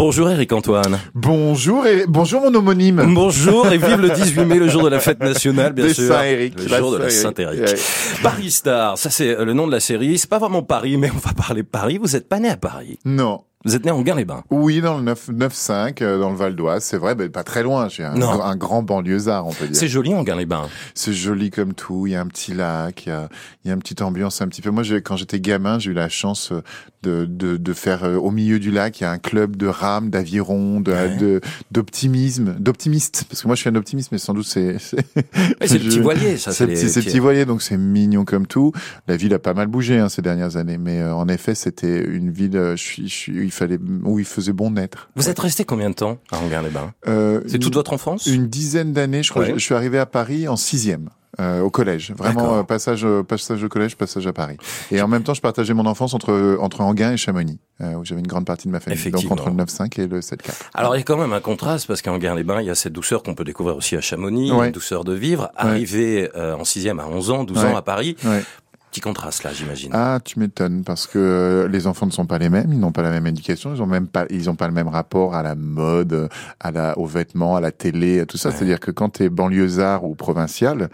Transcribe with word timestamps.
Bonjour 0.00 0.30
Eric 0.30 0.52
Antoine. 0.52 0.96
Bonjour 1.12 1.84
et 1.84 2.04
bonjour 2.06 2.40
mon 2.42 2.54
homonyme. 2.54 3.04
Bonjour 3.14 3.66
et 3.66 3.78
vive 3.78 4.00
le 4.00 4.10
18 4.10 4.44
mai, 4.44 4.60
le 4.60 4.68
jour 4.68 4.84
de 4.84 4.88
la 4.88 5.00
fête 5.00 5.18
nationale, 5.18 5.72
bien 5.72 5.86
Des 5.86 5.92
sûr. 5.92 6.14
Saint-Éric. 6.14 6.54
Le 6.56 6.68
La 6.68 6.78
jour 6.78 6.92
de 6.92 6.98
la. 6.98 7.10
Saint-Éric. 7.10 7.60
Ouais. 7.62 7.74
Paris 8.22 8.52
Star, 8.52 8.96
ça 8.96 9.10
c'est 9.10 9.34
le 9.44 9.52
nom 9.54 9.66
de 9.66 9.72
la 9.72 9.80
série. 9.80 10.16
C'est 10.16 10.30
pas 10.30 10.38
vraiment 10.38 10.62
Paris, 10.62 10.96
mais 10.98 11.10
on 11.10 11.18
va 11.18 11.32
parler 11.32 11.64
Paris. 11.64 11.98
Vous 12.00 12.14
êtes 12.14 12.28
pas 12.28 12.38
né 12.38 12.48
à 12.48 12.56
Paris. 12.56 13.00
Non. 13.04 13.42
Vous 13.64 13.74
êtes 13.74 13.84
né 13.84 13.90
en 13.90 14.00
Gain-les-Bains. 14.02 14.44
Oui, 14.50 14.80
dans 14.80 14.96
le 14.98 15.02
9 15.02 15.30
9-5, 15.30 16.00
euh, 16.00 16.20
dans 16.20 16.30
le 16.30 16.36
Val 16.36 16.54
d'Oise, 16.54 16.84
c'est 16.84 16.96
vrai, 16.96 17.16
mais 17.16 17.28
pas 17.28 17.42
très 17.42 17.64
loin. 17.64 17.88
J'ai 17.88 18.04
un, 18.04 18.14
un 18.22 18.54
grand 18.54 18.84
banlieusard, 18.84 19.48
on 19.48 19.52
peut 19.52 19.66
dire. 19.66 19.74
C'est 19.74 19.88
joli 19.88 20.14
en 20.14 20.22
Gain-les-Bains. 20.22 20.68
C'est 20.94 21.12
joli 21.12 21.50
comme 21.50 21.74
tout. 21.74 22.06
Il 22.06 22.12
y 22.12 22.16
a 22.16 22.20
un 22.20 22.26
petit 22.28 22.54
lac, 22.54 23.06
il 23.06 23.08
y 23.08 23.12
a, 23.12 23.28
il 23.64 23.68
y 23.68 23.70
a 23.72 23.74
une 23.74 23.80
petite 23.80 24.00
ambiance 24.00 24.40
un 24.42 24.46
petit 24.46 24.62
peu. 24.62 24.70
Moi, 24.70 24.84
quand 25.04 25.16
j'étais 25.16 25.40
gamin, 25.40 25.80
j'ai 25.80 25.90
eu 25.90 25.94
la 25.94 26.08
chance 26.08 26.52
euh, 26.52 26.62
de, 27.02 27.24
de, 27.24 27.56
de 27.56 27.72
faire 27.72 28.04
euh, 28.04 28.16
au 28.16 28.30
milieu 28.30 28.58
du 28.58 28.70
lac, 28.70 29.00
il 29.00 29.04
y 29.04 29.06
a 29.06 29.10
un 29.10 29.18
club 29.18 29.56
de 29.56 29.66
rame, 29.66 30.10
d'aviron, 30.10 30.80
de, 30.80 30.92
Ouais. 30.92 31.16
de- 31.16 31.40
d'optimisme, 31.70 32.56
d'optimiste. 32.58 33.24
Parce 33.28 33.42
que 33.42 33.46
moi, 33.46 33.54
je 33.54 33.60
suis 33.60 33.70
un 33.70 33.74
optimiste, 33.76 34.10
mais 34.12 34.18
sans 34.18 34.34
doute 34.34 34.46
c'est. 34.46 34.78
C'est 34.78 34.96
le 34.96 35.78
petit 35.78 36.00
voilier, 36.00 36.36
ça. 36.38 36.52
C'est 36.52 36.66
les 36.66 36.74
petit, 36.74 37.18
voilier, 37.18 37.44
donc 37.44 37.62
c'est 37.62 37.76
mignon 37.76 38.24
comme 38.24 38.46
tout. 38.46 38.72
La 39.06 39.16
ville 39.16 39.32
a 39.34 39.38
pas 39.38 39.54
mal 39.54 39.68
bougé 39.68 39.98
hein, 39.98 40.08
ces 40.08 40.22
dernières 40.22 40.56
années, 40.56 40.78
mais 40.78 41.00
euh, 41.00 41.14
en 41.14 41.28
effet, 41.28 41.54
c'était 41.54 42.04
une 42.04 42.30
ville. 42.30 42.56
euh, 42.56 42.76
je 42.76 42.82
suis, 42.82 43.08
je 43.08 43.14
suis, 43.14 43.44
il 43.44 43.50
fallait 43.52 43.78
où 44.04 44.18
il 44.18 44.24
faisait 44.24 44.52
bon 44.52 44.70
naître. 44.72 45.08
Vous 45.16 45.28
êtes 45.28 45.38
resté 45.38 45.64
combien 45.64 45.90
de 45.90 45.94
temps 45.94 46.18
à 46.32 46.38
Anguin-les-Bains? 46.38 46.92
Euh, 47.06 47.40
C'est 47.46 47.58
toute 47.58 47.74
votre 47.74 47.92
enfance? 47.92 48.26
une 48.26 48.48
dizaine 48.48 48.92
d'années, 48.92 49.22
je 49.22 49.30
crois. 49.30 49.42
Ouais. 49.42 49.50
Je, 49.50 49.58
je 49.58 49.64
suis 49.64 49.74
arrivé 49.74 49.98
à 49.98 50.06
Paris 50.06 50.48
en 50.48 50.56
sixième. 50.56 51.10
Euh, 51.40 51.60
au 51.62 51.70
collège, 51.70 52.12
vraiment 52.16 52.56
euh, 52.58 52.62
passage 52.62 53.04
euh, 53.04 53.22
passage 53.22 53.62
au 53.62 53.68
collège, 53.68 53.96
passage 53.96 54.26
à 54.26 54.32
Paris. 54.32 54.56
Et 54.90 55.00
en 55.00 55.08
même 55.08 55.22
temps, 55.22 55.34
je 55.34 55.40
partageais 55.40 55.74
mon 55.74 55.86
enfance 55.86 56.14
entre 56.14 56.56
entre 56.60 56.80
Anguin 56.80 57.12
et 57.12 57.16
Chamonix, 57.16 57.58
euh, 57.80 57.94
où 57.94 58.04
j'avais 58.04 58.20
une 58.20 58.26
grande 58.26 58.44
partie 58.44 58.66
de 58.68 58.72
ma 58.72 58.80
famille. 58.80 59.10
Donc 59.10 59.30
entre 59.30 59.48
le 59.50 59.54
9-5 59.56 60.00
et 60.00 60.06
le 60.06 60.20
7-4. 60.20 60.38
Alors 60.74 60.96
il 60.96 60.98
y 60.98 61.02
a 61.02 61.04
quand 61.04 61.16
même 61.16 61.32
un 61.32 61.40
contraste 61.40 61.86
parce 61.86 62.02
qu'en 62.02 62.18
Guin-les-Bains, 62.18 62.60
il 62.60 62.66
y 62.66 62.70
a 62.70 62.74
cette 62.74 62.92
douceur 62.92 63.22
qu'on 63.22 63.34
peut 63.34 63.44
découvrir 63.44 63.76
aussi 63.76 63.96
à 63.96 64.00
Chamonix, 64.00 64.50
Ouais. 64.52 64.66
une 64.66 64.72
douceur 64.72 65.04
de 65.04 65.12
vivre. 65.14 65.50
Arrivé 65.56 66.30
euh, 66.36 66.56
en 66.56 66.64
sixième 66.64 66.98
à 67.00 67.06
11 67.06 67.30
ans, 67.30 67.44
12 67.44 67.58
Ouais. 67.58 67.64
ans 67.72 67.76
à 67.76 67.82
Paris, 67.82 68.16
Ouais. 68.24 68.42
Petit 68.90 69.00
contraste 69.00 69.42
là, 69.44 69.52
j'imagine. 69.52 69.90
Ah, 69.94 70.18
tu 70.24 70.38
m'étonnes 70.38 70.82
parce 70.84 71.06
que 71.06 71.18
euh, 71.18 71.68
les 71.68 71.86
enfants 71.86 72.06
ne 72.06 72.10
sont 72.10 72.26
pas 72.26 72.38
les 72.38 72.48
mêmes, 72.48 72.72
ils 72.72 72.78
n'ont 72.80 72.92
pas 72.92 73.02
la 73.02 73.10
même 73.10 73.26
éducation, 73.26 73.74
ils 73.74 73.82
ont 73.82 73.86
même 73.86 74.06
pas, 74.06 74.26
ils 74.30 74.48
ont 74.50 74.54
pas 74.56 74.66
le 74.66 74.72
même 74.74 74.88
rapport 74.88 75.34
à 75.34 75.42
la 75.42 75.54
mode, 75.54 76.28
à 76.60 76.70
la, 76.70 76.98
aux 76.98 77.06
vêtements, 77.06 77.56
à 77.56 77.60
la 77.60 77.72
télé, 77.72 78.20
à 78.20 78.26
tout 78.26 78.36
ça. 78.38 78.48
Ouais. 78.48 78.54
C'est-à-dire 78.56 78.80
que 78.80 78.90
quand 78.90 79.10
t'es 79.10 79.28
banlieusard 79.28 80.04
ou 80.04 80.14
provincial, 80.14 80.88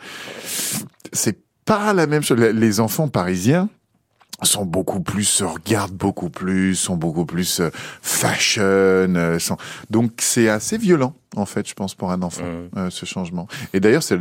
c'est 1.12 1.38
pas 1.64 1.92
la 1.94 2.06
même 2.06 2.22
chose. 2.22 2.38
Les- 2.38 2.52
Les 2.52 2.80
enfants 2.80 3.08
parisiens 3.08 3.68
sont 4.42 4.66
beaucoup 4.66 5.00
plus, 5.00 5.24
se 5.24 5.44
regardent 5.44 5.92
beaucoup 5.96 6.28
plus, 6.28 6.74
sont 6.74 6.96
beaucoup 6.96 7.24
plus 7.24 7.60
euh, 7.60 7.70
fashion, 8.02 8.62
euh, 8.64 9.38
sont... 9.38 9.56
donc 9.90 10.10
c'est 10.18 10.48
assez 10.48 10.76
violent 10.76 11.14
en 11.36 11.46
fait, 11.46 11.68
je 11.68 11.74
pense 11.74 11.94
pour 11.94 12.10
un 12.12 12.22
enfant 12.22 12.44
Mmh. 12.44 12.78
euh, 12.78 12.90
ce 12.90 13.06
changement. 13.06 13.46
Et 13.72 13.80
d'ailleurs, 13.80 14.02
ça 14.02 14.16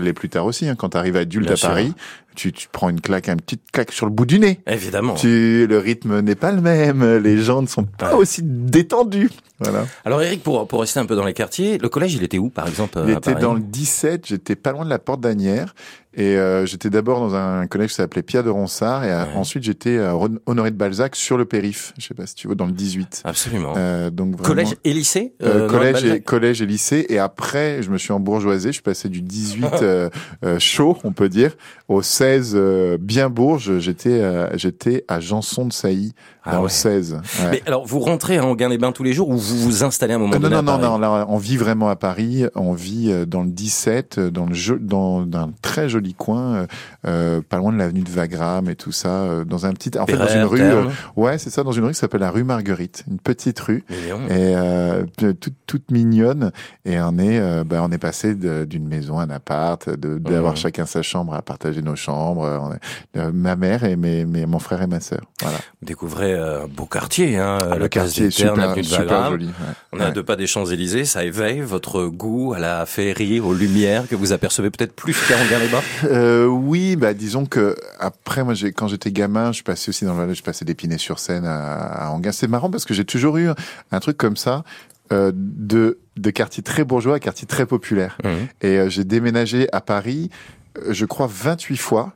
l'est 0.00 0.12
plus 0.12 0.28
tard 0.28 0.46
aussi. 0.46 0.68
Hein, 0.68 0.74
quand 0.76 0.90
tu 0.90 0.96
arrives 0.96 1.16
adulte 1.16 1.44
Bien 1.46 1.54
à 1.54 1.56
sûr. 1.56 1.68
Paris, 1.68 1.92
tu, 2.36 2.52
tu 2.52 2.68
prends 2.70 2.88
une 2.88 3.00
claque, 3.00 3.28
une 3.28 3.36
petite 3.40 3.70
claque 3.72 3.92
sur 3.92 4.06
le 4.06 4.12
bout 4.12 4.26
du 4.26 4.38
nez. 4.38 4.60
Évidemment. 4.66 5.14
Tu, 5.14 5.66
le 5.66 5.78
rythme 5.78 6.20
n'est 6.20 6.34
pas 6.36 6.52
le 6.52 6.60
même, 6.60 7.04
les 7.18 7.38
gens 7.38 7.62
ne 7.62 7.66
sont 7.66 7.84
pas 7.84 8.12
Ouais. 8.12 8.18
aussi 8.20 8.42
détendus. 8.44 9.30
Voilà. 9.60 9.86
Alors 10.04 10.22
Eric, 10.22 10.42
pour, 10.44 10.68
pour 10.68 10.80
rester 10.80 11.00
un 11.00 11.06
peu 11.06 11.16
dans 11.16 11.24
les 11.24 11.34
quartiers, 11.34 11.78
le 11.78 11.88
collège, 11.88 12.14
il 12.14 12.22
était 12.22 12.38
où 12.38 12.48
par 12.48 12.68
exemple 12.68 13.00
Il 13.04 13.10
à 13.12 13.18
était 13.18 13.32
Paris? 13.32 13.42
dans 13.42 13.54
le 13.54 13.60
17, 13.60 14.26
j'étais 14.26 14.54
pas 14.54 14.70
loin 14.70 14.84
de 14.84 14.90
la 14.90 15.00
porte 15.00 15.20
d'Anières. 15.20 15.74
Et 16.14 16.36
euh, 16.36 16.64
j'étais 16.66 16.90
d'abord 16.90 17.20
dans 17.20 17.34
un 17.34 17.66
collège 17.66 17.90
qui 17.90 17.96
s'appelait 17.96 18.22
Pierre 18.22 18.42
de 18.44 18.50
Ronsard. 18.50 19.04
Et 19.04 19.10
euh, 19.12 19.24
Ouais. 19.24 19.30
ensuite, 19.36 19.62
j'étais 19.64 19.98
à 19.98 20.16
Honoré 20.46 20.70
de 20.70 20.76
Balzac 20.76 21.14
sur 21.16 21.36
le 21.36 21.44
périph. 21.44 21.92
Je 21.98 22.06
sais 22.06 22.14
pas 22.14 22.26
si 22.26 22.34
tu 22.34 22.46
vois, 22.46 22.56
dans 22.56 22.66
le 22.66 22.72
18. 22.72 23.22
Absolument. 23.24 23.74
Euh, 23.76 24.10
donc 24.10 24.32
vraiment, 24.36 24.44
collège 24.48 24.74
et 24.84 24.92
lycée 24.94 25.34
euh, 25.42 25.68
collège, 25.68 26.02
et, 26.04 26.08
Balzac? 26.08 26.24
Collège 26.58 26.62
et 26.62 26.66
lycée. 26.66 27.06
Et 27.08 27.18
après, 27.18 27.82
je 27.82 27.90
me 27.90 27.98
suis 27.98 28.12
embourgeoisé. 28.12 28.68
Je 28.68 28.74
suis 28.74 28.82
passé 28.82 29.08
du 29.08 29.22
18 29.22 29.64
euh, 29.82 30.10
euh, 30.44 30.58
chaud, 30.58 30.96
on 31.04 31.12
peut 31.12 31.28
dire, 31.28 31.56
au 31.88 32.02
16 32.02 32.52
euh, 32.54 32.98
bien 33.00 33.30
bourge. 33.30 33.78
J'étais 33.78 34.20
euh, 34.20 34.56
j'étais 34.56 35.04
à 35.08 35.20
Janson 35.20 35.66
de 35.66 35.72
Sailly, 35.72 36.14
Ah 36.48 36.52
dans 36.52 36.58
ouais. 36.58 36.64
le 36.64 36.68
16. 36.70 37.12
Ouais. 37.14 37.48
Mais 37.52 37.62
alors, 37.66 37.86
vous 37.86 38.00
rentrez 38.00 38.38
à 38.38 38.44
Anguin-les-Bains 38.44 38.92
tous 38.92 39.02
les 39.04 39.12
jours 39.12 39.28
ou 39.28 39.36
vous 39.36 39.56
vous 39.58 39.84
installez 39.84 40.14
à 40.14 40.16
un 40.16 40.18
moment 40.18 40.32
Ah, 40.34 40.38
non, 40.38 40.42
donné 40.48 40.56
non, 40.56 40.62
non, 40.62 40.78
Paris 40.78 40.84
non, 40.92 40.98
là, 40.98 41.26
on 41.28 41.36
vit 41.38 41.56
vraiment 41.56 41.88
à 41.88 41.96
Paris. 41.96 42.44
On 42.54 42.72
vit 42.72 43.10
euh, 43.12 43.26
dans 43.26 43.42
le 43.42 43.50
17, 43.50 44.18
euh, 44.18 44.30
dans 44.30 44.46
le 44.46 44.54
jeu, 44.54 44.78
dans 44.80 45.22
un 45.34 45.50
très 45.62 45.88
joli 45.88 46.14
coin, 46.14 46.54
euh, 46.54 46.66
euh, 47.06 47.40
pas 47.46 47.58
loin 47.58 47.72
de 47.72 47.78
l'avenue 47.78 48.00
de 48.02 48.10
Wagram 48.10 48.68
et 48.70 48.76
tout 48.76 48.92
ça, 48.92 49.08
euh, 49.08 49.44
dans 49.44 49.66
un 49.66 49.72
petit, 49.72 49.90
en 49.98 50.06
fait, 50.06 50.16
dans 50.16 50.26
une 50.28 50.44
rue, 50.44 50.60
euh, 50.62 50.84
ouais, 51.16 51.38
c'est 51.38 51.50
ça, 51.50 51.62
dans 51.62 51.72
une 51.72 51.84
rue 51.84 51.92
qui 51.92 51.98
s'appelle 51.98 52.20
la 52.20 52.30
rue 52.30 52.44
Marguerite, 52.44 53.04
une 53.10 53.18
petite 53.18 53.60
rue. 53.60 53.84
Et 53.90 54.54
euh, 54.56 55.04
toute, 55.16 55.54
toute 55.66 55.90
mignonne 55.90 56.50
et 56.84 56.98
on 57.00 57.18
est 57.18 57.40
ben, 57.64 57.82
on 57.82 57.90
est 57.92 57.98
passé 57.98 58.34
d'une 58.34 58.86
maison 58.88 59.18
à 59.18 59.24
un 59.24 59.30
appart 59.30 59.88
de 59.88 60.18
d'avoir 60.18 60.56
chacun 60.56 60.86
sa 60.86 61.02
chambre 61.02 61.34
à 61.34 61.42
partager 61.42 61.82
nos 61.82 61.96
chambres 61.96 62.76
est- 63.14 63.32
ma 63.32 63.56
mère 63.56 63.84
et 63.84 63.96
mes, 63.96 64.24
mes 64.24 64.46
mon 64.46 64.58
frère 64.58 64.82
et 64.82 64.86
ma 64.86 65.00
sœur 65.00 65.20
voilà 65.40 65.58
Vous 65.80 65.86
découvrez 65.86 66.37
un 66.38 66.66
beau 66.66 66.86
quartier, 66.86 67.36
hein, 67.36 67.58
Ah, 67.70 67.76
le 67.76 67.88
quartier 67.88 68.26
est 68.26 68.30
super 68.30 68.74
super 68.82 69.30
joli 69.30 69.46
ouais. 69.46 69.52
On 69.92 70.00
est 70.00 70.04
à 70.04 70.10
deux 70.10 70.22
pas 70.22 70.36
des 70.36 70.46
Champs-Élysées, 70.46 71.04
ça 71.04 71.24
éveille 71.24 71.60
votre 71.60 72.04
goût 72.06 72.54
à 72.54 72.58
la 72.58 72.86
féerie, 72.86 73.40
aux 73.40 73.54
lumières 73.54 74.06
que 74.08 74.14
vous 74.16 74.32
apercevez 74.32 74.70
peut-être 74.70 74.94
plus 74.94 75.14
qu'à 75.28 75.36
Anguin-les-Bains 75.36 75.82
Euh, 76.04 76.46
oui, 76.46 76.96
bah 76.96 77.14
disons 77.14 77.46
que 77.46 77.76
après 77.98 78.44
moi 78.44 78.54
j'ai 78.54 78.72
quand 78.72 78.88
j'étais 78.88 79.12
gamin, 79.12 79.52
je 79.52 79.62
passais 79.62 79.88
aussi 79.90 80.04
dans 80.04 80.12
le 80.12 80.18
Valais, 80.20 80.34
je 80.34 80.42
passais 80.42 80.64
d'Épinay-sur-Seine 80.64 81.44
à, 81.44 81.74
à 81.74 82.10
Anguin. 82.10 82.32
C'est 82.32 82.48
marrant 82.48 82.70
parce 82.70 82.84
que 82.84 82.94
j'ai 82.94 83.04
toujours 83.04 83.36
eu 83.38 83.48
un 83.90 84.00
truc 84.00 84.16
comme 84.16 84.36
ça 84.36 84.64
euh, 85.12 85.32
de 85.34 85.98
de 86.16 86.30
quartier 86.30 86.62
très 86.62 86.84
bourgeois 86.84 87.16
à 87.16 87.20
quartier 87.20 87.46
très 87.46 87.64
populaire. 87.64 88.18
Mhm. 88.24 88.30
Et 88.60 88.76
euh, 88.78 88.88
j'ai 88.88 89.04
déménagé 89.04 89.68
à 89.72 89.80
Paris, 89.80 90.30
euh, 90.78 90.92
je 90.92 91.04
crois 91.06 91.28
28 91.30 91.76
fois. 91.76 92.12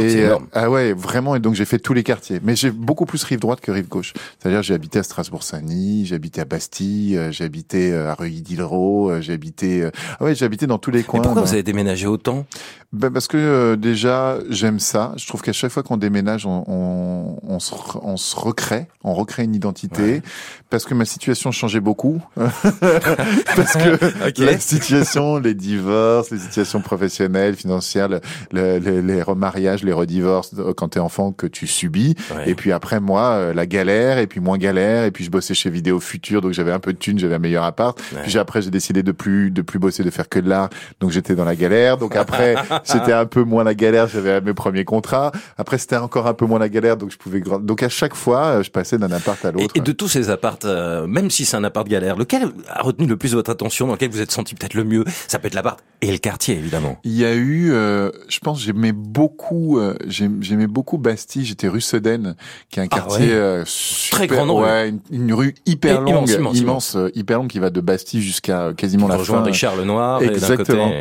Et 0.00 0.08
c'est 0.08 0.24
euh, 0.24 0.36
ah 0.52 0.70
ouais, 0.70 0.92
vraiment. 0.94 1.34
Et 1.36 1.40
donc 1.40 1.54
j'ai 1.54 1.64
fait 1.64 1.78
tous 1.78 1.92
les 1.94 2.02
quartiers. 2.02 2.40
Mais 2.42 2.56
j'ai 2.56 2.70
beaucoup 2.70 3.04
plus 3.04 3.22
rive 3.24 3.38
droite 3.40 3.60
que 3.60 3.70
rive 3.70 3.88
gauche. 3.88 4.12
C'est-à-dire 4.38 4.62
j'ai 4.62 4.74
habité 4.74 4.98
à 4.98 5.02
Strasbourg-Saint-Denis, 5.02 6.06
j'ai 6.06 6.14
habité 6.14 6.40
à 6.40 6.44
Bastille, 6.44 7.16
euh, 7.18 7.30
j'ai 7.32 7.44
habité 7.44 7.92
euh, 7.92 8.10
à 8.10 8.14
Reuilly-Diderot, 8.14 9.10
euh, 9.10 9.20
j'ai 9.20 9.32
habité. 9.34 9.82
euh, 9.82 9.90
Ah 10.20 10.24
ouais, 10.24 10.34
j'ai 10.34 10.44
habité 10.46 10.66
dans 10.66 10.78
tous 10.78 10.90
les 10.90 11.00
Et 11.00 11.02
coins. 11.02 11.20
pourquoi 11.20 11.40
dans- 11.42 11.46
vous 11.46 11.52
avez 11.52 11.62
déménagé 11.62 12.06
autant? 12.06 12.46
Ben 12.92 13.10
parce 13.10 13.26
que 13.26 13.36
euh, 13.36 13.76
déjà 13.76 14.38
j'aime 14.50 14.78
ça. 14.78 15.12
Je 15.16 15.26
trouve 15.26 15.42
qu'à 15.42 15.52
chaque 15.52 15.72
fois 15.72 15.82
qu'on 15.82 15.96
déménage, 15.96 16.46
on, 16.46 16.62
on, 16.68 17.38
on, 17.42 17.58
se, 17.58 17.74
on 18.02 18.16
se 18.16 18.36
recrée, 18.36 18.86
on 19.02 19.14
recrée 19.14 19.42
une 19.42 19.54
identité. 19.54 20.02
Ouais. 20.02 20.22
Parce 20.70 20.84
que 20.84 20.94
ma 20.94 21.04
situation 21.04 21.50
changeait 21.50 21.80
beaucoup. 21.80 22.22
parce 22.36 23.72
que 23.74 24.40
la 24.42 24.58
situation, 24.58 25.38
les 25.38 25.54
divorces, 25.54 26.30
les 26.30 26.38
situations 26.38 26.80
professionnelles, 26.80 27.56
financières, 27.56 28.08
le- 28.08 28.20
le- 28.52 28.78
le- 28.78 29.00
les 29.00 29.22
remariages, 29.54 29.84
les 29.84 29.92
redivorces 29.92 30.52
euh, 30.58 30.72
quand 30.74 30.88
t'es 30.90 31.00
enfant 31.00 31.32
que 31.32 31.46
tu 31.46 31.66
subis. 31.66 32.14
Ouais. 32.34 32.50
Et 32.50 32.54
puis 32.54 32.72
après 32.72 33.00
moi, 33.00 33.22
euh, 33.32 33.54
la 33.54 33.66
galère, 33.66 34.18
et 34.18 34.26
puis 34.26 34.40
moins 34.40 34.58
galère, 34.58 35.04
et 35.04 35.10
puis 35.10 35.24
je 35.24 35.30
bossais 35.30 35.54
chez 35.54 35.70
Vidéo 35.70 36.00
Futur, 36.00 36.40
donc 36.40 36.52
j'avais 36.52 36.72
un 36.72 36.78
peu 36.80 36.92
de 36.92 36.98
thunes, 36.98 37.18
j'avais 37.18 37.36
un 37.36 37.38
meilleur 37.38 37.64
appart. 37.64 37.98
Ouais. 38.12 38.22
Puis 38.22 38.38
après 38.38 38.62
j'ai 38.62 38.70
décidé 38.70 39.02
de 39.02 39.12
plus 39.12 39.50
de 39.50 39.62
plus 39.62 39.78
bosser, 39.78 40.02
de 40.04 40.10
faire 40.10 40.28
que 40.28 40.38
de 40.38 40.48
l'art, 40.48 40.70
donc 41.00 41.10
j'étais 41.10 41.34
dans 41.34 41.44
la 41.44 41.56
galère. 41.56 41.96
Donc 41.96 42.16
après 42.16 42.54
c'était 42.84 43.12
un 43.12 43.26
peu 43.26 43.44
moins 43.44 43.64
la 43.64 43.74
galère, 43.74 44.08
j'avais 44.08 44.40
mes 44.40 44.54
premiers 44.54 44.84
contrats. 44.84 45.32
Après 45.56 45.78
c'était 45.78 45.96
encore 45.96 46.26
un 46.26 46.34
peu 46.34 46.46
moins 46.46 46.58
la 46.58 46.68
galère, 46.68 46.96
donc 46.96 47.10
je 47.10 47.16
pouvais 47.16 47.40
donc 47.40 47.82
à 47.82 47.88
chaque 47.88 48.14
fois 48.14 48.44
euh, 48.46 48.62
je 48.62 48.70
passais 48.70 48.98
d'un 48.98 49.10
appart 49.12 49.42
à 49.44 49.50
Et, 49.50 49.52
l'autre. 49.52 49.74
et 49.76 49.80
de 49.80 49.92
tous 49.92 50.08
ces 50.08 50.30
apparts, 50.30 50.58
euh, 50.64 51.06
même 51.06 51.30
si 51.30 51.44
c'est 51.44 51.56
un 51.56 51.64
appart 51.64 51.86
galère, 51.86 52.16
lequel 52.16 52.48
a 52.68 52.82
retenu 52.82 53.06
le 53.06 53.16
plus 53.16 53.34
votre 53.34 53.50
attention, 53.50 53.86
dans 53.86 53.92
lequel 53.94 54.10
vous 54.10 54.20
êtes 54.20 54.30
senti 54.32 54.54
peut-être 54.54 54.74
le 54.74 54.84
mieux? 54.84 55.04
Ça 55.28 55.38
peut 55.38 55.46
être 55.46 55.54
l'appart 55.54 55.78
et 56.00 56.10
le 56.12 56.18
quartier, 56.18 56.56
évidemment. 56.56 56.98
Il 57.04 57.12
y 57.12 57.24
a 57.24 57.32
eu, 57.34 57.72
euh, 57.72 58.10
je 58.28 58.38
pense, 58.38 58.60
j'aimais 58.60 58.92
beaucoup, 58.92 59.43
euh, 59.52 59.94
j'aim- 60.06 60.38
j'aimais 60.40 60.66
beaucoup 60.66 60.98
Bastille. 60.98 61.44
J'étais 61.44 61.68
rue 61.68 61.80
Sedaine, 61.80 62.34
qui 62.70 62.80
est 62.80 62.82
un 62.82 62.86
Ah 62.90 62.94
quartier 62.96 63.26
ouais. 63.28 63.32
euh, 63.32 63.62
super- 63.66 64.18
Très 64.18 64.26
grande 64.26 64.50
rue. 64.50 64.62
ouais, 64.64 64.88
une, 64.88 65.00
une 65.10 65.32
rue 65.34 65.54
hyper 65.66 66.00
longue, 66.00 66.28
immense, 66.30 66.58
immense, 66.58 66.96
euh, 66.96 67.10
hyper 67.14 67.38
longue, 67.38 67.48
qui 67.48 67.58
va 67.58 67.70
de 67.70 67.80
Bastille 67.80 68.22
jusqu'à 68.22 68.62
euh, 68.62 68.72
quasiment 68.74 69.08
la 69.08 69.18
fin. 69.18 69.42
Richard 69.42 69.76
Lenoir 69.76 70.22
Exactement. 70.22 70.92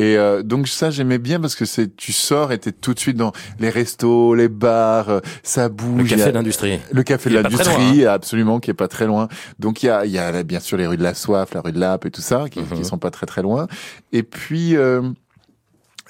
Et 0.00 0.16
euh, 0.16 0.44
donc 0.44 0.68
ça 0.68 0.90
j'aimais 0.92 1.18
bien 1.18 1.40
parce 1.40 1.56
que 1.56 1.64
c'est 1.64 1.96
tu 1.96 2.12
sors 2.12 2.52
et 2.52 2.58
t'es 2.58 2.70
tout 2.70 2.94
de 2.94 3.00
suite 3.00 3.16
dans 3.16 3.32
les 3.58 3.68
restos, 3.68 4.36
les 4.36 4.46
bars, 4.48 5.08
euh, 5.08 5.20
ça 5.42 5.68
bouge. 5.68 6.02
Le 6.02 6.08
y 6.08 6.14
a- 6.14 6.16
café 6.18 6.30
d'industrie. 6.30 6.78
le 6.92 7.02
café 7.02 7.30
de 7.30 7.34
l'industrie, 7.40 8.06
absolument, 8.06 8.60
qui 8.60 8.70
est 8.70 8.74
pas 8.74 8.86
très 8.86 9.06
loin. 9.06 9.26
Donc 9.58 9.82
il 9.82 9.86
y 9.86 9.88
a, 9.88 10.06
il 10.06 10.12
y 10.12 10.18
a 10.20 10.44
bien 10.44 10.60
sûr 10.60 10.76
les 10.78 10.86
rues 10.86 10.98
de 10.98 11.02
la 11.02 11.14
Soif, 11.14 11.52
la 11.52 11.62
rue 11.62 11.72
de 11.72 11.80
l'Ape 11.80 12.06
et 12.06 12.12
tout 12.12 12.20
ça, 12.20 12.44
qui, 12.48 12.60
Mhm. 12.60 12.78
qui 12.78 12.84
sont 12.84 12.98
pas 12.98 13.10
très 13.10 13.26
très 13.26 13.42
loin. 13.42 13.66
Et 14.12 14.22
puis 14.22 14.76
euh, 14.76 15.02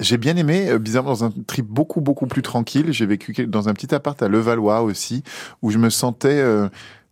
j'ai 0.01 0.17
bien 0.19 0.37
aimé, 0.37 0.69
euh, 0.71 0.79
bizarrement, 0.79 1.11
dans 1.11 1.25
un 1.25 1.33
trip 1.47 1.67
beaucoup 1.67 2.01
beaucoup 2.01 2.27
plus 2.27 2.43
tranquille. 2.43 2.93
J'ai 2.93 3.07
vécu 3.07 3.47
dans 3.47 3.69
un 3.69 3.75
petit 3.75 3.95
appart 3.95 4.21
à 4.23 4.29
Levallois 4.29 4.83
aussi, 4.83 5.23
où 5.63 5.71
je 5.71 5.79
me 5.79 5.91
sentais 5.91 6.41
euh, 6.41 6.69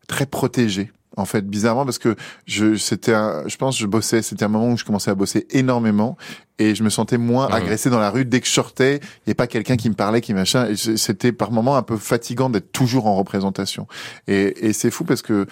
très 0.09 0.27
protégé. 0.27 0.93
En 1.19 1.25
fait, 1.25 1.49
bizarrement, 1.49 1.87
parce 1.87 1.99
que 1.99 2.15
je, 2.45 2.77
c'était, 2.77 3.15
je 3.47 3.57
pense, 3.57 3.79
je 3.79 3.87
bossais. 3.87 4.21
C'était 4.21 4.45
un 4.45 4.49
moment 4.49 4.69
où 4.73 4.77
je 4.77 4.85
commençais 4.85 5.11
à 5.11 5.15
bosser 5.15 5.47
énormément 5.49 6.19
et 6.59 6.75
je 6.75 6.83
me 6.83 6.91
sentais 6.91 7.17
moins 7.17 7.49
Mhm. 7.49 7.55
agressé 7.55 7.89
dans 7.89 7.99
la 7.99 8.11
rue 8.11 8.27
dès 8.27 8.41
que 8.41 8.47
je 8.47 8.53
sortais. 8.53 8.97
Il 8.97 9.29
n'y 9.29 9.33
a 9.33 9.35
pas 9.35 9.47
quelqu'un 9.47 9.77
qui 9.77 9.89
me 9.89 9.95
parlait, 9.95 10.21
qui 10.21 10.35
machin. 10.35 10.69
Et 10.69 10.77
C'était 10.77 11.33
par 11.33 11.53
moments 11.53 11.77
un 11.77 11.83
peu 11.83 11.97
fatigant 11.97 12.51
d'être 12.51 12.71
toujours 12.71 13.07
en 13.07 13.17
représentation. 13.17 13.87
Et, 14.29 14.67
et 14.69 14.75
c'est 14.75 14.91
fou 14.91 15.05
parce 15.05 15.23
que 15.23 15.47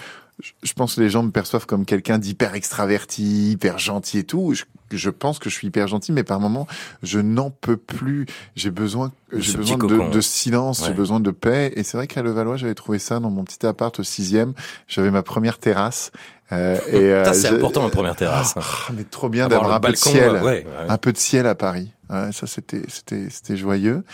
je- 0.62 0.72
pense 0.75 0.96
que 0.96 1.00
les 1.00 1.10
gens 1.10 1.22
me 1.22 1.31
perçoivent 1.31 1.66
comme 1.66 1.84
quelqu'un 1.84 2.19
d'hyper 2.19 2.54
extraverti, 2.54 3.52
hyper 3.52 3.78
gentil 3.78 4.19
et 4.19 4.25
tout. 4.25 4.54
Je, 4.54 4.64
je 4.90 5.10
pense 5.10 5.38
que 5.38 5.48
je 5.50 5.54
suis 5.54 5.69
hyper 5.69 5.86
gentil, 5.88 6.12
mais 6.12 6.25
par 6.25 6.40
moments, 6.40 6.66
je 7.02 7.20
n'en 7.20 7.50
peux 7.50 7.76
plus. 7.76 8.26
J'ai 8.56 8.70
besoin, 8.70 9.12
De 9.32 9.40
j'ai 9.40 9.56
besoin 9.56 9.76
de, 9.78 10.10
de 10.10 10.20
silence, 10.20 10.84
j'ai 10.86 10.92
besoin 10.92 11.20
de 11.20 11.31
paix. 11.31 11.72
Et 11.76 11.82
c'est 11.82 11.96
vrai 11.96 12.06
qu'à 12.06 12.22
Levallois, 12.22 12.56
j'avais 12.56 12.75
trouvé 12.75 12.98
ça 12.98 13.20
dans 13.20 13.31
mon 13.31 13.44
petit 13.44 13.64
appart 13.66 13.98
au 13.98 14.02
sixième. 14.02 14.54
J'avais 14.88 15.10
ma 15.10 15.22
première 15.22 15.58
terrasse. 15.58 16.10
Euh, 16.52 16.78
et 16.88 16.96
euh, 16.96 17.25
Ça, 17.25 17.34
c'est 17.34 17.48
important, 17.48 17.84
une 17.84 17.90
première 17.90 18.16
terrasse. 18.16 18.54
Ah, 18.56 18.92
mais 18.96 19.04
trop 19.04 19.28
bien 19.28 19.44
Avoir 19.46 19.60
d'avoir 19.62 19.76
un 19.76 19.81
peu 19.81 19.90
de 19.92 19.96
ciel, 19.96 20.32
ouais, 20.32 20.40
ouais. 20.42 20.66
un 20.88 20.98
peu 20.98 21.12
de 21.12 21.19
ciel 21.19 21.46
à 21.46 21.54
Paris. 21.54 21.92
Ça, 22.32 22.46
c'était, 22.46 22.82
c'était, 22.88 23.28
c'était 23.31 23.56
joyeux. 23.56 24.04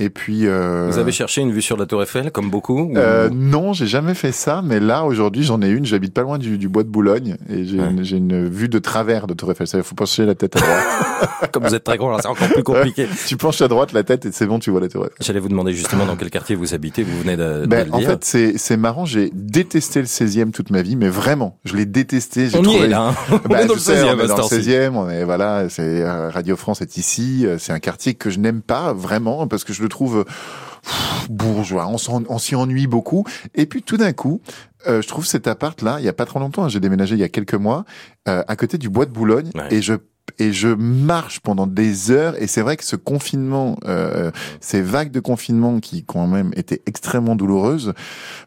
Et 0.00 0.10
puis. 0.10 0.46
Euh... 0.46 0.88
Vous 0.90 0.98
avez 0.98 1.12
cherché 1.12 1.40
une 1.42 1.52
vue 1.52 1.62
sur 1.62 1.76
la 1.76 1.86
Tour 1.86 2.02
Eiffel, 2.02 2.30
comme 2.32 2.50
beaucoup 2.50 2.80
ou- 2.80 2.96
Euh, 2.96 3.28
non, 3.32 3.72
j'ai 3.72 3.86
jamais 3.86 4.14
fait 4.14 4.32
ça, 4.32 4.62
mais 4.64 4.80
là 4.80 5.04
aujourd'hui 5.04 5.42
j'en 5.44 5.60
ai 5.62 5.68
une. 5.68 5.84
J'habite 5.86 6.12
pas 6.14 6.22
loin 6.22 6.38
du, 6.38 6.58
du 6.58 6.68
bois 6.68 6.82
de 6.82 6.88
Boulogne 6.88 7.36
et 7.48 7.64
j'ai 7.64 7.78
Ouais. 7.78 7.88
une, 8.16 8.48
vue 8.48 8.68
de 8.68 8.78
travers 8.78 9.26
de 9.26 9.34
Tour 9.34 9.50
Eiffel. 9.52 9.66
Ça, 9.66 9.82
faut 9.82 9.94
pencher 9.94 10.24
la 10.26 10.34
tête 10.34 10.56
à 10.56 10.60
droite. 10.60 11.50
Comme 11.52 11.64
vous 11.64 11.74
êtes 11.74 11.84
très 11.84 11.96
grand, 11.98 12.18
c'est 12.18 12.26
encore 12.28 12.48
plus 12.48 12.62
compliqué. 12.62 13.06
tu 13.26 13.36
penches 13.36 13.60
à 13.62 13.68
droite 13.68 13.92
la 13.92 14.02
tête 14.02 14.26
et 14.26 14.32
c'est 14.32 14.46
bon, 14.46 14.58
tu 14.58 14.70
vois 14.70 14.80
la 14.80 14.88
Tour 14.88 15.04
Eiffel. 15.04 15.16
J'allais 15.20 15.40
vous 15.40 15.48
demander 15.48 15.72
justement 15.72 16.06
dans 16.06 16.16
quel 16.16 16.30
quartier 16.30 16.56
vous 16.56 16.74
habitez. 16.74 17.02
Vous 17.02 17.18
venez 17.22 17.36
de, 17.36 17.60
de 17.62 17.66
Ben, 17.66 17.86
le 17.86 17.94
en 17.94 17.98
dire. 17.98 18.16
fait, 18.22 18.54
c'est 18.56 18.76
marrant. 18.76 19.04
J'ai 19.04 19.30
détesté 19.34 20.00
le 20.00 20.06
16e 20.06 20.50
toute 20.52 20.70
ma 20.70 20.82
vie, 20.82 20.96
mais 20.96 21.08
vraiment, 21.08 21.58
je 21.64 21.76
l'ai 21.76 21.86
détesté. 21.86 22.48
On 22.54 22.60
y 22.60 22.62
trouvé- 22.64 22.84
est 22.84 22.88
là. 22.88 23.08
hein. 23.08 23.14
On 23.44 23.48
Bah, 23.48 23.62
est 23.62 23.66
dans 23.66 23.74
le 23.74 23.80
sais, 23.80 23.94
16e. 23.96 24.04
on 24.04 24.12
est 24.24 24.26
dans 24.26 24.36
le 24.36 24.40
heure-ci. 24.42 24.54
16e, 24.60 24.90
on 24.94 25.08
est 25.10 25.24
voilà, 25.24 25.68
c'est 25.68 26.02
euh, 26.02 26.30
Radio 26.30 26.56
France 26.56 26.80
est 26.80 26.96
ici, 26.96 27.42
euh, 27.44 27.56
c'est 27.58 27.72
un 27.72 27.78
quartier 27.80 28.14
que 28.14 28.30
je 28.30 28.38
n'aime 28.38 28.62
pas 28.62 28.92
vraiment 28.92 29.46
parce 29.46 29.64
que 29.64 29.72
je 29.72 29.82
le 29.82 29.88
trouve 29.90 30.18
euh, 30.20 30.24
pff, 30.24 31.26
bourgeois, 31.30 31.86
on 31.86 32.38
s'y 32.38 32.54
ennuie 32.54 32.86
beaucoup. 32.86 33.24
Et 33.54 33.66
puis 33.66 33.82
tout 33.82 33.96
d'un 33.98 34.12
coup, 34.12 34.40
euh, 34.86 35.02
je 35.02 35.08
trouve 35.08 35.26
cet 35.26 35.46
appart 35.46 35.80
là, 35.82 35.96
il 35.98 36.04
y 36.04 36.08
a 36.08 36.12
pas 36.14 36.24
trop 36.24 36.38
longtemps, 36.40 36.64
hein, 36.64 36.68
j'ai 36.68 36.80
déménagé 36.80 37.14
il 37.16 37.20
y 37.20 37.24
a 37.24 37.28
quelques 37.28 37.54
mois, 37.54 37.84
euh, 38.28 38.42
à 38.48 38.56
côté 38.56 38.78
du 38.78 38.88
bois 38.88 39.04
de 39.04 39.10
Boulogne, 39.12 39.50
Ouais. 39.54 39.68
et 39.74 39.82
je 39.82 39.94
et 40.38 40.52
je 40.52 40.68
marche 40.68 41.40
pendant 41.40 41.66
des 41.66 42.12
heures 42.12 42.40
et 42.40 42.46
c'est 42.46 42.60
vrai 42.62 42.76
que 42.76 42.84
ce 42.84 42.94
confinement, 42.94 43.76
euh, 43.84 44.30
ces 44.60 44.80
vagues 44.80 45.10
de 45.10 45.18
confinement 45.18 45.80
qui 45.80 46.04
quand 46.04 46.28
même 46.28 46.52
étaient 46.54 46.82
extrêmement 46.86 47.34
douloureuses, 47.34 47.94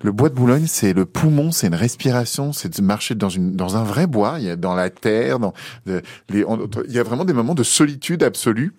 le 0.02 0.12
bois 0.14 0.30
de 0.30 0.34
Boulogne 0.34 0.66
c'est 0.66 0.94
le 0.94 1.06
poumon, 1.06 1.52
c'est 1.52 1.68
une 1.68 1.76
respiration, 1.76 2.54
c'est 2.54 2.70
de 2.80 2.82
marcher 2.82 3.16
dans 3.16 3.28
une 3.28 3.58
dans 3.58 3.76
un 3.76 3.84
vrai 3.84 4.08
bois, 4.08 4.36
il 4.40 4.46
y 4.46 4.50
a 4.50 4.56
dans 4.56 4.76
la 4.76 4.90
terre, 4.90 5.40
dans 5.40 5.54
les, 5.86 6.46
on- 6.48 6.70
il 6.88 6.94
y 6.94 7.00
a 7.00 7.04
vraiment 7.04 7.26
des 7.26 7.34
moments 7.34 7.56
de 7.56 7.64
solitude 7.64 8.24
absolue. 8.24 8.74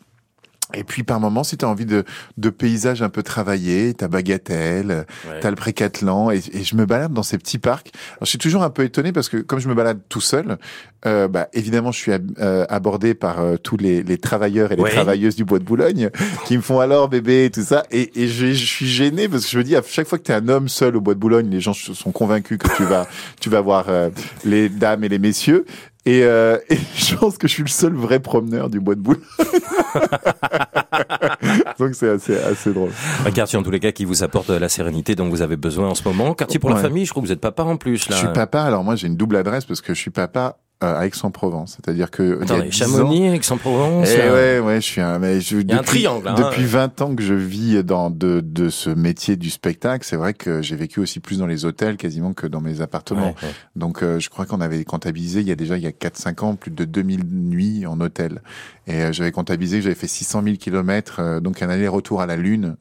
Et 0.76 0.84
puis 0.84 1.02
par 1.02 1.20
moments, 1.20 1.44
si 1.44 1.56
tu 1.56 1.64
as 1.64 1.68
envie 1.68 1.86
de, 1.86 2.04
de 2.38 2.50
paysages 2.50 3.02
un 3.02 3.08
peu 3.08 3.22
travaillés, 3.22 3.94
t'as 3.94 4.08
Bagatelle, 4.08 5.06
Ouais. 5.28 5.40
t'as 5.40 5.50
le 5.50 5.56
Précatelan, 5.56 6.30
et, 6.30 6.40
et 6.52 6.64
je 6.64 6.76
me 6.76 6.84
balade 6.86 7.12
dans 7.12 7.22
ces 7.22 7.38
petits 7.38 7.58
parcs. 7.58 7.90
Alors, 8.12 8.24
je 8.24 8.28
suis 8.30 8.38
toujours 8.38 8.62
un 8.62 8.70
peu 8.70 8.84
étonné 8.84 9.12
parce 9.12 9.28
que 9.28 9.36
comme 9.38 9.58
je 9.60 9.68
me 9.68 9.74
balade 9.74 10.00
tout 10.08 10.20
seul, 10.20 10.58
euh, 11.06 11.28
bah, 11.28 11.48
évidemment, 11.52 11.92
je 11.92 11.98
suis 11.98 12.12
ab- 12.12 12.30
euh, 12.40 12.64
abordé 12.68 13.14
par 13.14 13.40
euh, 13.40 13.56
tous 13.56 13.76
les, 13.76 14.02
les 14.02 14.18
travailleurs 14.18 14.72
et 14.72 14.76
les 14.76 14.82
Ouais. 14.82 14.90
travailleuses 14.90 15.36
du 15.36 15.44
bois 15.44 15.58
de 15.58 15.64
Boulogne 15.64 16.10
qui 16.46 16.56
me 16.56 16.62
font 16.62 16.80
alors 16.80 17.08
bébé 17.08 17.46
et 17.46 17.50
tout 17.50 17.62
ça. 17.62 17.84
Et, 17.90 18.10
et 18.22 18.28
je, 18.28 18.46
je 18.52 18.64
suis 18.66 18.86
gêné 18.86 19.28
parce 19.28 19.44
que 19.44 19.50
je 19.50 19.58
me 19.58 19.64
dis 19.64 19.76
à 19.76 19.82
chaque 19.86 20.06
fois 20.06 20.18
que 20.18 20.24
tu 20.24 20.32
es 20.32 20.34
un 20.34 20.48
homme 20.48 20.68
seul 20.68 20.96
au 20.96 21.00
bois 21.00 21.14
de 21.14 21.18
Boulogne, 21.18 21.48
les 21.50 21.60
gens 21.60 21.72
sont 21.74 22.12
convaincus 22.12 22.58
que 22.58 22.68
tu 22.76 22.84
vas, 22.84 23.06
tu 23.40 23.50
vas 23.50 23.60
voir 23.60 23.86
euh, 23.88 24.10
les 24.44 24.68
dames 24.68 25.04
et 25.04 25.08
les 25.08 25.18
messieurs. 25.18 25.64
Et, 26.06 26.22
euh, 26.22 26.58
et 26.68 26.76
je 26.96 27.16
pense 27.16 27.38
que 27.38 27.48
je 27.48 27.54
suis 27.54 27.62
le 27.62 27.68
seul 27.68 27.94
vrai 27.94 28.20
promeneur 28.20 28.68
du 28.68 28.80
bois 28.80 28.94
de 28.94 29.00
Boulogne. 29.00 29.22
Donc 31.78 31.94
c'est 31.94 32.10
assez, 32.10 32.36
assez 32.36 32.72
drôle. 32.72 32.90
Un 33.26 33.30
quartier 33.30 33.58
en 33.58 33.62
tous 33.62 33.70
les 33.70 33.80
cas 33.80 33.92
qui 33.92 34.04
vous 34.04 34.22
apporte 34.22 34.50
la 34.50 34.68
sérénité 34.68 35.14
dont 35.14 35.28
vous 35.28 35.42
avez 35.42 35.56
besoin 35.56 35.88
en 35.88 35.94
ce 35.94 36.06
moment. 36.06 36.34
Quartier 36.34 36.60
pour 36.60 36.70
la 36.70 36.76
famille, 36.76 37.06
je 37.06 37.10
crois 37.10 37.22
que 37.22 37.26
vous 37.26 37.32
êtes 37.32 37.40
papa 37.40 37.62
en 37.62 37.76
plus 37.76 38.08
là. 38.08 38.16
Je 38.16 38.20
suis 38.20 38.32
papa, 38.32 38.62
alors 38.62 38.84
moi 38.84 38.96
j'ai 38.96 39.06
une 39.06 39.16
double 39.16 39.36
adresse 39.36 39.64
parce 39.64 39.80
que 39.80 39.94
je 39.94 40.00
suis 40.00 40.10
papa 40.10 40.58
euh, 40.58 40.63
à 40.80 41.06
Aix-en-Provence. 41.06 41.76
C'est-à-dire 41.76 42.10
que 42.10 42.42
Attendez, 42.42 42.68
10 42.68 42.82
ans- 42.82 42.86
Chamonix, 42.86 43.26
Aix-en-Provence. 43.34 44.08
Eh 44.12 44.20
euh, 44.20 44.60
ouais, 44.60 44.66
ouais, 44.66 44.74
je 44.76 44.86
suis 44.86 45.00
un. 45.00 45.18
Mais 45.18 45.40
je, 45.40 45.56
a 45.72 45.78
un 45.78 45.82
triangle, 45.82 46.28
hein. 46.28 46.34
Depuis 46.36 46.64
20 46.64 47.00
ans 47.00 47.14
que 47.14 47.22
je 47.22 47.32
vis 47.34 47.82
dans 47.84 48.10
de, 48.10 48.40
de 48.44 48.68
ce 48.68 48.90
métier 48.90 49.36
du 49.36 49.50
spectacle, 49.50 50.04
c'est 50.06 50.16
vrai 50.16 50.34
que 50.34 50.60
j'ai 50.62 50.76
vécu 50.76 51.00
aussi 51.00 51.20
plus 51.20 51.38
dans 51.38 51.46
les 51.46 51.64
hôtels 51.64 51.96
quasiment 51.96 52.32
que 52.34 52.46
dans 52.46 52.60
mes 52.60 52.80
appartements. 52.80 53.28
ouais, 53.28 53.48
ouais. 53.48 53.54
Donc 53.76 54.02
euh, 54.02 54.18
je 54.20 54.28
crois 54.30 54.44
qu'on 54.46 54.60
avait 54.60 54.84
comptabilisé 54.84 55.40
il 55.40 55.48
y 55.48 55.52
a 55.52 55.56
déjà 55.56 55.76
il 55.78 55.82
y 55.84 55.86
a 55.86 55.90
4-5 55.90 56.44
ans 56.44 56.54
plus 56.56 56.70
de 56.70 56.84
2000 56.84 57.24
nuits 57.24 57.86
en 57.86 58.00
hôtel. 58.00 58.42
Et 58.86 58.96
euh, 59.02 59.12
j'avais 59.12 59.32
comptabilisé 59.32 59.78
que 59.78 59.84
j'avais 59.84 59.94
fait 59.94 60.06
600 60.08 60.42
000 60.44 60.56
kilomètres, 60.56 61.20
euh, 61.20 61.40
donc 61.40 61.62
un 61.62 61.70
aller-retour 61.70 62.20
à 62.20 62.26
la 62.26 62.36
Lune. 62.36 62.76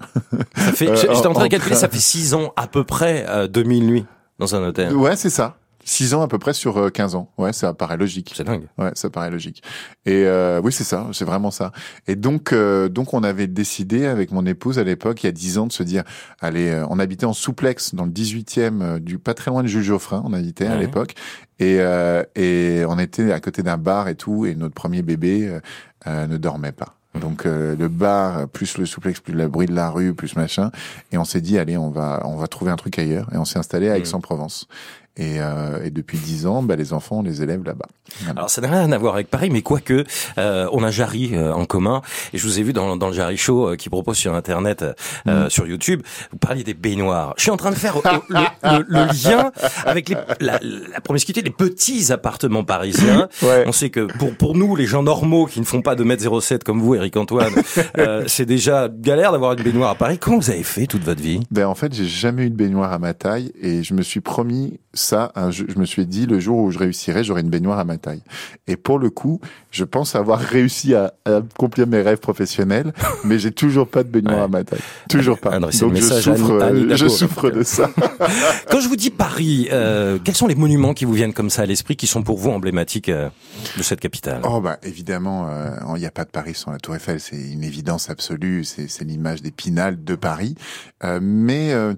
Ça 0.57 0.71
fait, 0.73 0.87
Euh, 0.93 0.95
j'étais 0.95 1.27
en 1.27 1.33
train 1.33 1.45
de 1.45 1.49
calculer, 1.49 1.75
ça 1.75 1.87
fait 1.87 1.97
6 1.99 2.33
ans 2.33 2.51
à 2.57 2.67
peu 2.67 2.83
près, 2.83 3.25
euh, 3.29 3.47
2000 3.47 3.85
nuits 3.85 4.05
dans 4.39 4.55
un 4.55 4.67
hôtel. 4.67 4.93
Ouais, 4.95 5.15
c'est 5.15 5.29
ça. 5.29 5.55
6 5.85 6.13
ans 6.13 6.21
à 6.21 6.27
peu 6.27 6.37
près 6.39 6.53
sur 6.53 6.77
euh, 6.77 6.89
15 6.89 7.15
ans. 7.15 7.29
Ouais, 7.37 7.53
ça 7.53 7.73
paraît 7.73 7.97
logique. 7.97 8.33
C'est 8.35 8.43
dingue. 8.43 8.67
Ouais, 8.77 8.91
ça 8.95 9.09
paraît 9.09 9.31
logique. 9.31 9.61
Et 10.05 10.23
euh, 10.25 10.61
oui, 10.63 10.71
c'est 10.71 10.83
ça, 10.83 11.07
c'est 11.13 11.25
vraiment 11.25 11.51
ça. 11.51 11.71
Et 12.07 12.15
donc, 12.15 12.53
euh, 12.53 12.89
donc 12.89 13.13
on 13.13 13.23
avait 13.23 13.47
décidé 13.47 14.05
avec 14.05 14.31
mon 14.31 14.45
épouse 14.45 14.79
à 14.79 14.83
l'époque, 14.83 15.23
il 15.23 15.27
y 15.27 15.29
a 15.29 15.33
dix 15.33 15.57
ans, 15.57 15.67
de 15.67 15.71
se 15.73 15.83
dire, 15.83 16.03
allez, 16.41 16.69
euh, 16.69 16.85
on 16.89 16.99
habitait 16.99 17.25
en 17.25 17.33
souplex 17.33 17.95
dans 17.95 18.05
le 18.05 18.11
18e, 18.11 18.81
euh, 18.81 18.99
du 18.99 19.17
pas 19.19 19.33
très 19.33 19.51
loin 19.51 19.63
de 19.63 19.67
Jules 19.67 19.83
Geoffrin, 19.83 20.21
on 20.25 20.33
habitait 20.33 20.67
à 20.67 20.71
Ouais. 20.71 20.79
l'époque, 20.79 21.15
et 21.59 21.77
euh, 21.81 22.23
et 22.35 22.83
on 22.87 22.97
était 22.99 23.31
à 23.31 23.39
côté 23.39 23.63
d'un 23.63 23.77
bar 23.77 24.07
et 24.07 24.15
tout, 24.15 24.45
et 24.45 24.55
notre 24.55 24.73
premier 24.75 25.01
bébé 25.01 25.47
euh, 25.47 25.59
euh, 26.07 26.27
ne 26.27 26.37
dormait 26.37 26.71
pas. 26.71 26.95
Donc 27.21 27.45
euh, 27.45 27.75
le 27.75 27.89
bar 27.89 28.47
plus 28.47 28.79
le 28.79 28.87
souplex 28.87 29.19
plus 29.19 29.33
le 29.35 29.47
bruit 29.47 29.67
de 29.67 29.75
la 29.75 29.91
rue 29.91 30.15
plus 30.15 30.35
machin 30.35 30.71
et 31.11 31.19
on 31.19 31.25
s'est 31.25 31.41
dit 31.41 31.59
allez 31.59 31.77
on 31.77 31.91
va 31.91 32.23
on 32.25 32.37
va 32.37 32.47
trouver 32.47 32.71
un 32.71 32.75
truc 32.75 32.97
ailleurs 32.97 33.29
et 33.31 33.37
on 33.37 33.45
s'est 33.45 33.59
installé 33.59 33.87
à 33.87 33.93
Mhm. 33.93 34.01
Aix-en-Provence 34.01 34.67
et, 35.17 35.39
euh, 35.39 35.83
et 35.83 35.89
depuis 35.91 36.17
dix 36.17 36.47
ans 36.47 36.63
bah, 36.63 36.75
les 36.75 36.91
enfants 36.93 37.19
on 37.19 37.21
les 37.23 37.41
élève 37.43 37.63
là-bas. 37.63 37.85
Voilà. 38.21 38.31
Alors 38.39 38.49
ça 38.49 38.61
n'a 38.61 38.69
rien 38.69 38.91
à 38.91 38.97
voir 38.97 39.13
avec 39.15 39.29
Paris, 39.29 39.49
mais 39.51 39.61
quoique 39.61 40.03
euh, 40.37 40.67
on 40.71 40.83
a 40.83 40.91
Jarry 40.91 41.31
euh, 41.33 41.53
en 41.53 41.65
commun. 41.65 42.01
Et 42.33 42.37
je 42.37 42.43
vous 42.47 42.59
ai 42.59 42.63
vu 42.63 42.73
dans, 42.73 42.95
dans 42.97 43.07
le 43.07 43.13
Jarry 43.13 43.37
Show 43.37 43.69
euh, 43.69 43.75
qui 43.75 43.89
propose 43.89 44.17
sur 44.17 44.33
Internet, 44.33 44.81
euh, 44.81 44.93
euh, 45.27 45.49
sur 45.49 45.67
YouTube, 45.67 46.01
vous 46.31 46.37
parliez 46.37 46.63
des 46.63 46.73
baignoires. 46.73 47.33
Je 47.37 47.43
suis 47.43 47.51
en 47.51 47.57
train 47.57 47.71
de 47.71 47.75
faire 47.75 47.97
euh, 47.97 48.19
le, 48.29 48.39
le- 48.79 48.85
le 48.87 49.05
lien 49.29 49.51
avec 49.85 50.09
les, 50.09 50.17
la, 50.39 50.59
la 50.61 51.01
promiscuité 51.01 51.41
des 51.41 51.49
petits 51.51 52.11
appartements 52.11 52.63
parisiens. 52.63 53.29
Ouais. 53.41 53.63
On 53.67 53.71
sait 53.71 53.89
que 53.89 54.01
pour 54.17 54.35
pour 54.35 54.55
nous, 54.55 54.75
les 54.75 54.85
gens 54.85 55.03
normaux 55.03 55.45
qui 55.45 55.59
ne 55.59 55.65
font 55.65 55.81
pas 55.81 55.95
2m07 55.95 56.63
comme 56.63 56.81
vous, 56.81 56.95
Eric 56.95 57.15
Antoine, 57.17 57.53
euh, 57.97 58.23
c'est 58.27 58.45
déjà 58.45 58.89
galère 58.89 59.31
d'avoir 59.31 59.53
une 59.53 59.63
baignoire 59.63 59.91
à 59.91 59.95
Paris. 59.95 60.17
Comment 60.17 60.37
vous 60.39 60.49
avez 60.49 60.63
fait 60.63 60.85
toute 60.87 61.03
votre 61.03 61.21
vie? 61.21 61.39
Ben 61.51 61.65
en 61.67 61.75
fait, 61.75 61.93
j'ai 61.93 62.05
jamais 62.07 62.43
eu 62.45 62.49
de 62.49 62.55
baignoire 62.55 62.91
à 62.91 62.99
ma 62.99 63.13
taille 63.13 63.51
et 63.61 63.83
je 63.83 63.93
me 63.93 64.01
suis 64.01 64.19
promis 64.21 64.79
ça. 65.03 65.31
jeu- 65.49 65.67
je 65.67 65.77
me 65.79 65.85
suis 65.85 66.05
dit 66.05 66.25
le 66.25 66.39
jour 66.39 66.59
où 66.59 66.71
je 66.71 66.79
réussirai, 66.79 67.23
j'aurai 67.23 67.41
une 67.41 67.49
baignoire 67.49 67.79
à 67.79 67.83
ma 67.83 67.97
taille. 67.97 68.21
Et 68.67 68.75
pour 68.77 68.97
le 68.99 69.09
coup, 69.09 69.39
je 69.71 69.83
pense 69.83 70.15
avoir 70.15 70.39
réussi 70.57 70.95
à, 70.95 71.13
à 71.25 71.37
accomplir 71.37 71.85
mes 71.87 72.01
rêves 72.01 72.17
professionnels, 72.19 72.93
mais 73.23 73.37
j'ai 73.39 73.51
toujours 73.51 73.87
pas 73.87 74.03
de 74.03 74.09
baignoire 74.09 74.37
Ouais. 74.37 74.43
à 74.43 74.47
ma 74.47 74.63
taille. 74.63 74.79
Toujours 75.09 75.37
pas. 75.39 75.51
Adressez 75.51 75.85
le 75.85 75.91
Donc 75.91 76.01
je 76.01 76.13
à 76.13 76.21
souffre, 76.21 76.51
Annie- 76.51 76.61
à 76.61 76.65
Annie 76.67 76.91
euh, 76.93 76.95
je 76.95 77.07
souffre 77.07 77.49
de 77.51 77.63
ça. 77.63 77.89
Quand 78.71 78.79
je 78.79 78.87
vous 78.87 78.95
dis 78.95 79.09
Paris, 79.09 79.67
euh, 79.71 80.17
quels 80.23 80.35
sont 80.35 80.47
les 80.47 80.55
monuments 80.55 80.93
qui 80.93 81.05
vous 81.05 81.13
viennent 81.13 81.33
comme 81.33 81.49
ça 81.49 81.63
à 81.63 81.65
l'esprit, 81.65 81.95
qui 81.95 82.07
sont 82.07 82.23
pour 82.23 82.37
vous 82.37 82.49
emblématiques 82.49 83.09
euh, 83.09 83.29
de 83.77 83.83
cette 83.83 83.99
capitale? 83.99 84.41
Oh 84.43 84.61
bah 84.61 84.77
évidemment, 84.83 85.47
euh, 85.49 85.69
il 85.95 85.99
n'y 85.99 86.05
a 86.05 86.11
pas 86.11 86.23
de 86.25 86.29
Paris 86.29 86.53
sans 86.55 86.71
la 86.71 86.77
Tour 86.79 86.95
Eiffel, 86.95 87.19
c'est 87.19 87.35
une 87.39 87.63
évidence 87.63 88.09
absolue, 88.09 88.63
c'est 88.63 88.87
l'image 89.03 89.41
d'Épinal 89.41 90.03
de 90.03 90.15
Paris. 90.15 90.55
Euh, 91.03 91.19
mais 91.21 91.73
euh, 91.73 91.93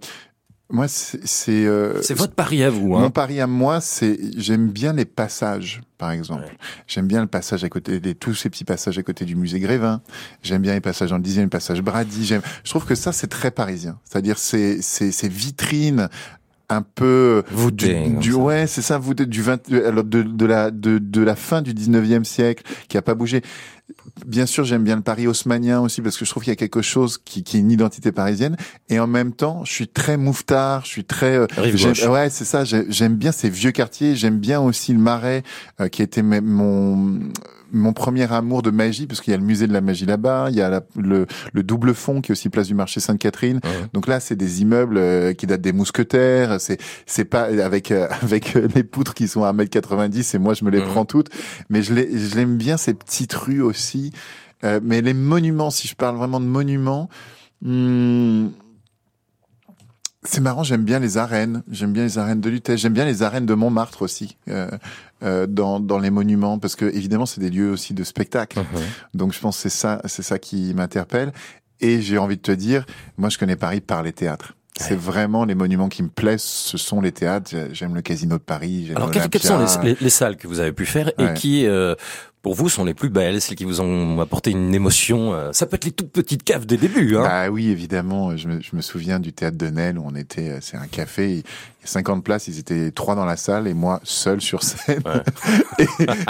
moi, 0.71 0.87
c'est 0.87 1.25
c'est 1.27 1.65
euh, 1.65 2.01
C'est 2.01 2.15
votre 2.15 2.33
Paris 2.33 2.63
à 2.63 2.71
vous, 2.71 2.89
Mon 2.89 3.03
hein 3.03 3.09
pari 3.11 3.39
à 3.39 3.45
moi, 3.45 3.81
c'est 3.81 4.17
j'aime 4.35 4.69
bien 4.69 4.93
les 4.93 5.05
passages, 5.05 5.81
par 5.99 6.11
exemple. 6.11 6.43
Ouais. 6.43 6.57
J'aime 6.87 7.05
bien 7.05 7.21
le 7.21 7.27
passage 7.27 7.63
à 7.63 7.69
côté, 7.69 7.99
les, 7.99 8.15
tous 8.15 8.33
ces 8.33 8.49
petits 8.49 8.63
passages 8.65 8.97
à 8.97 9.03
côté 9.03 9.25
du 9.25 9.35
musée 9.35 9.59
Grévin. 9.59 10.01
J'aime 10.41 10.63
bien 10.63 10.73
les 10.73 10.81
passages 10.81 11.11
dans 11.11 11.17
le 11.17 11.23
dixième, 11.23 11.45
le 11.45 11.49
passage 11.49 11.81
Brady. 11.83 12.25
J'aime, 12.25 12.41
je 12.63 12.69
trouve 12.71 12.85
que 12.85 12.95
ça 12.95 13.11
c'est 13.11 13.27
très 13.27 13.51
parisien. 13.51 13.99
C'est-à-dire 14.05 14.39
c'est 14.39 14.81
c'est 14.81 15.11
ces 15.11 15.29
vitrines 15.29 16.09
un 16.67 16.81
peu 16.81 17.43
Voûtées, 17.51 18.09
du, 18.19 18.31
ça. 18.31 18.37
ouais 18.39 18.65
c'est 18.65 18.81
ça 18.81 18.97
voûté 18.97 19.27
du 19.27 19.43
20 19.43 19.71
alors 19.71 20.03
de, 20.03 20.23
de 20.23 20.45
la 20.47 20.71
de, 20.71 20.97
de 20.97 21.21
la 21.21 21.35
fin 21.35 21.61
du 21.61 21.75
19e 21.75 22.23
siècle 22.23 22.63
qui 22.87 22.97
a 22.97 23.03
pas 23.03 23.13
bougé 23.13 23.43
bien 24.25 24.45
sûr 24.45 24.63
j'aime 24.65 24.83
bien 24.83 24.95
le 24.95 25.01
Paris 25.01 25.27
haussmanien 25.27 25.79
aussi 25.81 26.01
parce 26.01 26.17
que 26.17 26.25
je 26.25 26.29
trouve 26.31 26.43
qu'il 26.43 26.51
y 26.51 26.53
a 26.53 26.57
quelque 26.57 26.81
chose 26.81 27.19
qui, 27.23 27.43
qui 27.43 27.57
est 27.57 27.59
une 27.59 27.71
identité 27.71 28.11
parisienne 28.11 28.55
et 28.89 28.99
en 28.99 29.07
même 29.07 29.31
temps 29.33 29.63
je 29.65 29.71
suis 29.73 29.87
très 29.87 30.17
mouffetard 30.17 30.83
je 30.85 30.89
suis 30.89 31.03
très 31.05 31.37
euh, 31.37 31.47
ouais 32.11 32.29
c'est 32.29 32.45
ça 32.45 32.63
j'ai- 32.63 32.85
j'aime 32.89 33.15
bien 33.15 33.31
ces 33.31 33.49
vieux 33.49 33.71
quartiers 33.71 34.15
j'aime 34.15 34.39
bien 34.39 34.59
aussi 34.61 34.93
le 34.93 34.99
Marais 34.99 35.43
euh, 35.81 35.87
qui 35.87 36.01
était 36.01 36.23
mon 36.23 37.19
mon 37.71 37.91
premier 37.93 38.31
amour 38.31 38.61
de 38.61 38.69
magie 38.71 39.05
parce 39.05 39.19
qu'il 39.21 39.31
y 39.31 39.33
a 39.33 39.37
le 39.37 39.43
musée 39.43 39.67
de 39.67 39.73
la 39.73 39.81
magie 39.81 40.05
là-bas 40.05 40.47
il 40.49 40.55
y 40.55 40.61
a 40.61 40.69
la- 40.69 40.81
le, 40.95 41.25
le 41.51 41.63
double 41.63 41.93
fond 41.93 42.21
qui 42.21 42.31
est 42.31 42.33
aussi 42.33 42.47
place 42.49 42.67
du 42.67 42.73
marché 42.75 42.99
Sainte-Catherine 43.01 43.59
Ouais. 43.63 43.71
donc 43.91 44.07
là, 44.07 44.19
c'est 44.19 44.35
des 44.35 44.61
immeubles 44.61 44.97
euh, 44.97 45.33
qui 45.33 45.45
datent 45.47 45.61
des 45.61 45.73
mousquetaires. 45.73 46.61
C'est 46.61 46.79
c'est 47.05 47.25
pas 47.25 47.43
avec 47.63 47.91
euh, 47.91 48.07
avec 48.21 48.55
euh, 48.55 48.67
les 48.75 48.83
poutres 48.83 49.13
qui 49.13 49.27
sont 49.27 49.43
à 49.43 49.51
1m90 49.51 50.35
et 50.35 50.39
moi 50.39 50.53
je 50.53 50.63
me 50.63 50.69
les 50.69 50.81
prends 50.81 51.03
toutes. 51.05 51.29
Mais 51.69 51.81
je 51.81 51.93
l'aime 52.35 52.55
bien 52.55 52.77
ces 52.77 52.93
petites 52.93 53.33
rues 53.33 53.61
aussi. 53.61 53.74
Euh, 54.63 54.79
mais 54.83 55.01
les 55.01 55.13
monuments, 55.13 55.69
si 55.69 55.87
je 55.87 55.95
parle 55.95 56.15
vraiment 56.17 56.39
de 56.39 56.45
monuments, 56.45 57.09
hmm, 57.61 58.47
c'est 60.23 60.41
marrant, 60.41 60.63
j'aime 60.63 60.83
bien 60.83 60.99
les 60.99 61.17
arènes, 61.17 61.61
j'aime 61.69 61.93
bien 61.93 62.03
les 62.03 62.17
arènes 62.17 62.41
de 62.41 62.49
Lutèce, 62.49 62.79
j'aime 62.79 62.93
bien 62.93 63.05
les 63.05 63.21
arènes 63.21 63.45
de 63.45 63.53
Montmartre 63.53 64.01
aussi, 64.01 64.37
euh, 64.49 64.69
euh, 65.23 65.45
dans, 65.45 65.79
dans 65.79 65.99
les 65.99 66.09
monuments, 66.09 66.57
parce 66.57 66.75
que 66.75 66.85
évidemment 66.85 67.27
c'est 67.27 67.41
des 67.41 67.51
lieux 67.51 67.69
aussi 67.69 67.93
de 67.93 68.03
spectacle. 68.03 68.59
Mhm. 68.59 68.65
Donc 69.13 69.33
je 69.33 69.39
pense 69.39 69.57
que 69.57 69.61
c'est 69.63 69.69
ça, 69.77 70.01
c'est 70.05 70.23
ça 70.23 70.39
qui 70.39 70.73
m'interpelle. 70.73 71.31
Et 71.81 72.01
j'ai 72.01 72.17
envie 72.17 72.37
de 72.37 72.41
te 72.41 72.51
dire, 72.51 72.85
moi 73.17 73.29
je 73.29 73.37
connais 73.37 73.55
Paris 73.57 73.81
par 73.81 74.01
les 74.01 74.13
théâtres. 74.13 74.53
C'est 74.77 74.97
vraiment 74.97 75.45
les 75.45 75.55
monuments 75.55 75.87
qui 75.87 76.03
me 76.03 76.09
plaisent, 76.09 76.41
ce 76.41 76.77
sont 76.77 76.99
les 76.99 77.13
théâtres. 77.13 77.55
J'aime 77.71 77.95
le 77.95 78.01
Casino 78.01 78.37
de 78.37 78.43
Paris. 78.43 78.91
Alors, 78.93 79.09
quelles, 79.09 79.21
sont 79.41 79.57
les, 79.81 79.91
les- 79.91 79.97
les 80.01 80.09
salles 80.09 80.35
que 80.35 80.49
vous 80.49 80.59
avez 80.59 80.73
pu 80.73 80.85
faire 80.85 81.13
et 81.17 81.23
Ouais. 81.23 81.33
qui, 81.33 81.65
euh, 81.65 81.95
pour 82.45 82.53
vous, 82.53 82.69
sont 82.69 82.85
les 82.85 82.93
plus 82.93 83.09
belles, 83.09 83.41
celles 83.41 83.55
qui 83.55 83.63
vous 83.63 83.81
ont 83.81 84.19
apporté 84.19 84.51
une 84.51 84.75
émotion 84.75 85.33
euh, 85.33 85.49
Ça 85.51 85.65
peut 85.65 85.77
être 85.77 85.85
les 85.85 85.91
toutes 85.91 86.11
petites 86.11 86.43
caves 86.43 86.67
des 86.67 86.77
débuts, 86.77 87.17
hein 87.17 87.23
Bah 87.23 87.49
oui, 87.49 87.71
évidemment. 87.71 88.37
Je 88.37 88.47
me, 88.47 88.61
je 88.61 88.75
me 88.75 88.81
souviens 88.81 89.19
du 89.19 89.33
théâtre 89.33 89.57
de 89.57 89.65
Nesle 89.65 89.97
où 89.97 90.03
on 90.05 90.13
était, 90.15 90.49
euh, 90.51 90.57
c'est 90.61 90.77
un 90.77 90.85
café. 90.85 91.31
Il 91.31 91.37
y 91.37 91.39
a 91.39 91.87
50 91.87 92.23
places, 92.23 92.47
ils 92.47 92.59
étaient 92.59 92.91
trois 92.91 93.15
dans 93.15 93.25
la 93.25 93.35
salle 93.35 93.67
et 93.67 93.73
moi 93.73 93.99
seul 94.03 94.41
sur 94.41 94.61
scène. 94.61 95.01
et, 95.79 95.87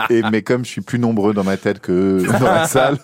et- 0.09 0.21
mais 0.31 0.41
comme 0.41 0.63
je 0.63 0.69
suis 0.69 0.79
plus 0.79 0.99
nombreux 0.99 1.33
dans 1.33 1.43
ma 1.43 1.57
tête 1.57 1.79
que 1.79 2.23
dans 2.39 2.45
la 2.45 2.65
salle, 2.65 2.97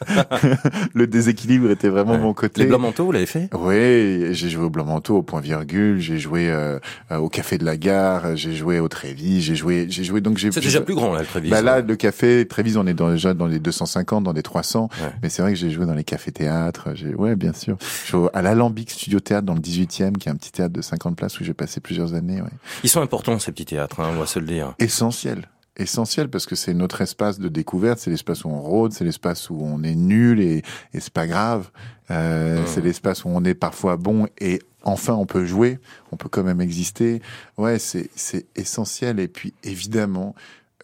le 0.93 1.05
déséquilibre 1.05 1.69
était 1.69 1.89
vraiment 1.89 2.15
de 2.15 2.21
mon 2.21 2.33
côté. 2.33 2.61
Les 2.61 2.67
blancs 2.67 2.79
manteaux, 2.81 3.05
vous 3.05 3.11
l'avez 3.11 3.25
fait? 3.25 3.49
Oui, 3.53 4.33
j'ai 4.33 4.49
joué 4.49 4.63
au 4.63 4.69
Blanc 4.69 4.85
Manteau, 4.85 5.17
au 5.17 5.21
Point 5.21 5.41
Virgule, 5.41 5.99
j'ai 5.99 6.17
joué 6.17 6.49
euh, 6.49 6.79
au 7.13 7.27
Café 7.27 7.57
de 7.57 7.65
la 7.65 7.75
Gare, 7.75 8.37
j'ai 8.37 8.53
joué 8.55 8.79
au 8.79 8.87
Trévis, 8.87 9.41
j'ai 9.41 9.55
joué, 9.55 9.87
j'ai 9.89 10.05
joué 10.05 10.21
donc 10.21 10.37
j'ai. 10.37 10.49
C'est 10.51 10.61
déjà 10.61 10.79
plus 10.81 10.95
grand, 10.95 11.13
là, 11.13 11.19
le 11.21 11.25
Trévis. 11.25 11.49
Bah 11.49 11.61
là, 11.61 11.81
le 11.81 11.95
café 11.97 12.45
Trévis, 12.47 12.77
on 12.77 12.87
est 12.87 12.93
dans, 12.93 13.00
déjà 13.09 13.33
dans 13.33 13.47
les 13.47 13.59
250, 13.59 14.23
dans 14.23 14.33
les 14.33 14.43
300. 14.43 14.89
Ouais. 15.01 15.09
Mais 15.23 15.29
c'est 15.29 15.41
vrai 15.41 15.53
que 15.53 15.57
j'ai 15.57 15.71
joué 15.71 15.85
dans 15.85 15.93
les 15.95 16.03
cafés 16.03 16.31
théâtres. 16.31 16.89
J'ai, 16.93 17.15
ouais, 17.15 17.35
bien 17.35 17.53
sûr. 17.53 17.77
Je 18.05 18.11
joue 18.11 18.29
à 18.33 18.41
l'Alambic 18.41 18.91
Studio 18.91 19.19
Théâtre 19.19 19.45
dans 19.45 19.55
le 19.55 19.61
18e, 19.61 20.17
qui 20.17 20.29
est 20.29 20.31
un 20.31 20.35
petit 20.35 20.51
théâtre 20.51 20.73
de 20.73 20.81
50 20.81 21.15
places 21.15 21.39
où 21.39 21.43
j'ai 21.43 21.53
passé 21.53 21.79
plusieurs 21.79 22.13
années. 22.13 22.41
Ouais. 22.41 22.49
Ils 22.83 22.89
sont 22.89 23.01
importants, 23.01 23.39
ces 23.39 23.51
petits 23.51 23.65
théâtres, 23.65 23.99
hein, 23.99 24.09
on 24.15 24.19
va 24.19 24.25
se 24.25 24.39
le 24.39 24.45
dire. 24.45 24.73
Essentiel. 24.79 25.47
Essentiel 25.77 26.29
parce 26.29 26.45
que 26.45 26.55
c'est 26.55 26.73
notre 26.73 26.99
espace 26.99 27.39
de 27.39 27.47
découverte, 27.47 27.97
c'est 27.97 28.11
l'espace 28.11 28.43
où 28.43 28.49
on 28.49 28.59
rôde, 28.59 28.91
c'est 28.91 29.05
l'espace 29.05 29.49
où 29.49 29.57
on 29.61 29.83
est 29.83 29.95
nul 29.95 30.41
et, 30.41 30.63
et 30.93 30.99
c'est 30.99 31.13
pas 31.13 31.27
grave. 31.27 31.71
Euh, 32.11 32.61
Mmh. 32.61 32.67
C'est 32.67 32.81
l'espace 32.81 33.23
où 33.25 33.29
on 33.29 33.43
est 33.45 33.53
parfois 33.53 33.95
bon 33.95 34.27
et 34.39 34.61
enfin 34.83 35.13
on 35.13 35.25
peut 35.25 35.45
jouer, 35.45 35.79
on 36.11 36.17
peut 36.17 36.27
quand 36.29 36.43
même 36.43 36.59
exister. 36.59 37.21
Ouais, 37.57 37.79
c'est 37.79 38.09
c'est 38.15 38.47
essentiel. 38.57 39.19
Et 39.19 39.29
puis 39.29 39.53
évidemment, 39.63 40.35